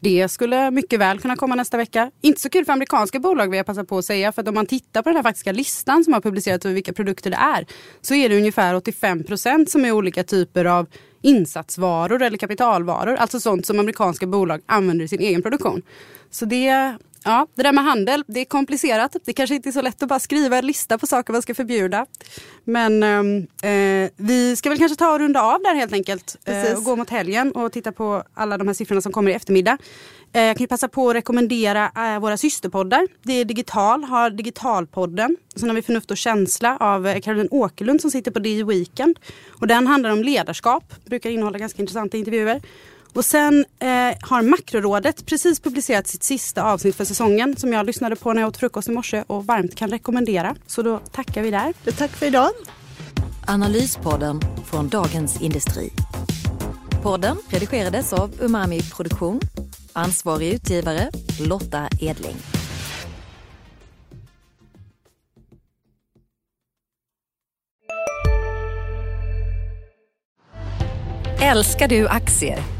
Det 0.01 0.29
skulle 0.29 0.71
mycket 0.71 1.01
väl 1.01 1.19
kunna 1.19 1.37
komma 1.37 1.55
nästa 1.55 1.77
vecka. 1.77 2.11
Inte 2.21 2.41
så 2.41 2.51
kul 2.51 2.65
för 2.65 2.73
amerikanska 2.73 3.19
bolag 3.19 3.51
vill 3.51 3.57
jag 3.57 3.67
passa 3.67 3.85
på 3.85 3.99
att 3.99 4.05
säga. 4.05 4.33
För 4.33 4.43
att 4.43 4.49
om 4.49 4.55
man 4.55 4.67
tittar 4.67 5.03
på 5.03 5.09
den 5.09 5.17
här 5.17 5.23
faktiska 5.23 5.53
listan 5.53 6.05
som 6.05 6.13
har 6.13 6.21
publicerats 6.21 6.67
över 6.67 6.75
vilka 6.75 6.93
produkter 6.93 7.31
det 7.31 7.37
är. 7.37 7.67
Så 8.01 8.15
är 8.15 8.29
det 8.29 8.37
ungefär 8.37 8.75
85 8.75 9.25
procent 9.25 9.71
som 9.71 9.85
är 9.85 9.93
olika 9.93 10.25
typer 10.25 10.65
av 10.65 10.87
insatsvaror 11.23 12.23
eller 12.23 12.39
kapitalvaror. 12.39 13.15
Alltså 13.15 13.41
sånt 13.41 13.67
som 13.67 13.79
amerikanska 13.79 14.27
bolag 14.27 14.61
använder 14.67 15.05
i 15.05 15.09
sin 15.09 15.21
egen 15.21 15.43
produktion. 15.43 15.83
Så 16.31 16.45
det 16.45 16.97
Ja, 17.25 17.47
det 17.55 17.63
där 17.63 17.73
med 17.73 17.85
handel, 17.85 18.25
det 18.27 18.41
är 18.41 18.45
komplicerat. 18.45 19.17
Det 19.25 19.33
kanske 19.33 19.55
inte 19.55 19.69
är 19.69 19.73
så 19.73 19.83
lätt 19.83 20.03
att 20.03 20.09
bara 20.09 20.19
skriva 20.19 20.59
en 20.59 20.67
lista 20.67 20.99
på 20.99 21.07
saker 21.07 21.33
man 21.33 21.43
ska 21.43 21.55
förbjuda. 21.55 22.07
Men 22.65 23.03
ehm, 23.03 23.47
eh, 23.63 24.11
vi 24.17 24.57
ska 24.57 24.69
väl 24.69 24.79
kanske 24.79 24.97
ta 24.97 25.13
och 25.13 25.19
runda 25.19 25.43
av 25.43 25.63
där 25.63 25.75
helt 25.75 25.93
enkelt. 25.93 26.37
Eh, 26.45 26.77
och 26.77 26.85
gå 26.85 26.97
mot 26.97 27.11
helgen 27.11 27.53
och 27.53 27.73
titta 27.73 27.93
på 27.93 28.23
alla 28.35 28.59
de 28.59 28.67
här 28.67 28.75
siffrorna 28.75 29.01
som 29.01 29.13
kommer 29.13 29.31
i 29.31 29.35
eftermiddag. 29.35 29.79
Eh, 30.33 30.43
jag 30.43 30.57
kan 30.57 30.65
ju 30.65 30.69
passa 30.69 30.89
på 30.89 31.11
att 31.11 31.17
rekommendera 31.17 31.91
eh, 31.97 32.21
våra 32.21 32.37
systerpoddar. 32.37 33.09
Det 33.23 33.33
är 33.33 33.45
Digital, 33.45 34.05
har 34.05 34.31
Digitalpodden. 34.31 35.37
Sen 35.57 35.69
har 35.69 35.77
vi 35.77 35.83
Förnuft 35.83 36.11
och 36.11 36.17
känsla 36.17 36.77
av 36.81 37.07
eh, 37.07 37.21
Caroline 37.21 37.49
Åkerlund 37.51 38.01
som 38.01 38.11
sitter 38.11 38.31
på 38.31 38.39
DI 38.39 38.63
Weekend. 38.63 39.19
Och 39.61 39.67
den 39.67 39.87
handlar 39.87 40.11
om 40.11 40.23
ledarskap, 40.23 40.85
brukar 41.05 41.31
innehålla 41.31 41.59
ganska 41.59 41.83
intressanta 41.83 42.17
intervjuer. 42.17 42.61
Och 43.13 43.25
sen 43.25 43.65
eh, 43.79 43.89
har 44.21 44.43
Makrorådet 44.43 45.27
precis 45.27 45.61
publicerat 45.61 46.07
sitt 46.07 46.23
sista 46.23 46.63
avsnitt 46.63 46.97
för 46.97 47.05
säsongen 47.05 47.57
som 47.57 47.73
jag 47.73 47.87
lyssnade 47.87 48.17
på 48.17 48.33
när 48.33 48.41
jag 48.43 48.49
åt 48.49 48.57
frukost 48.57 48.89
i 48.89 48.93
morse 48.93 49.25
och 49.27 49.47
varmt 49.47 49.75
kan 49.75 49.91
rekommendera. 49.91 50.57
Så 50.67 50.83
då 50.83 50.99
tackar 50.99 51.43
vi 51.43 51.51
där. 51.51 51.93
Tack 51.93 52.11
för 52.11 52.27
idag. 52.27 52.51
Analyspodden 53.47 54.41
från 54.65 54.89
Dagens 54.89 55.41
Industri. 55.41 55.93
Podden 57.03 57.37
redigerades 57.49 58.13
av 58.13 58.31
Umami 58.41 58.83
Produktion. 58.83 59.41
Ansvarig 59.93 60.53
utgivare 60.53 61.11
Lotta 61.41 61.89
Edling. 62.01 62.37
Älskar 71.43 71.89
du 71.89 72.09
aktier? 72.09 72.80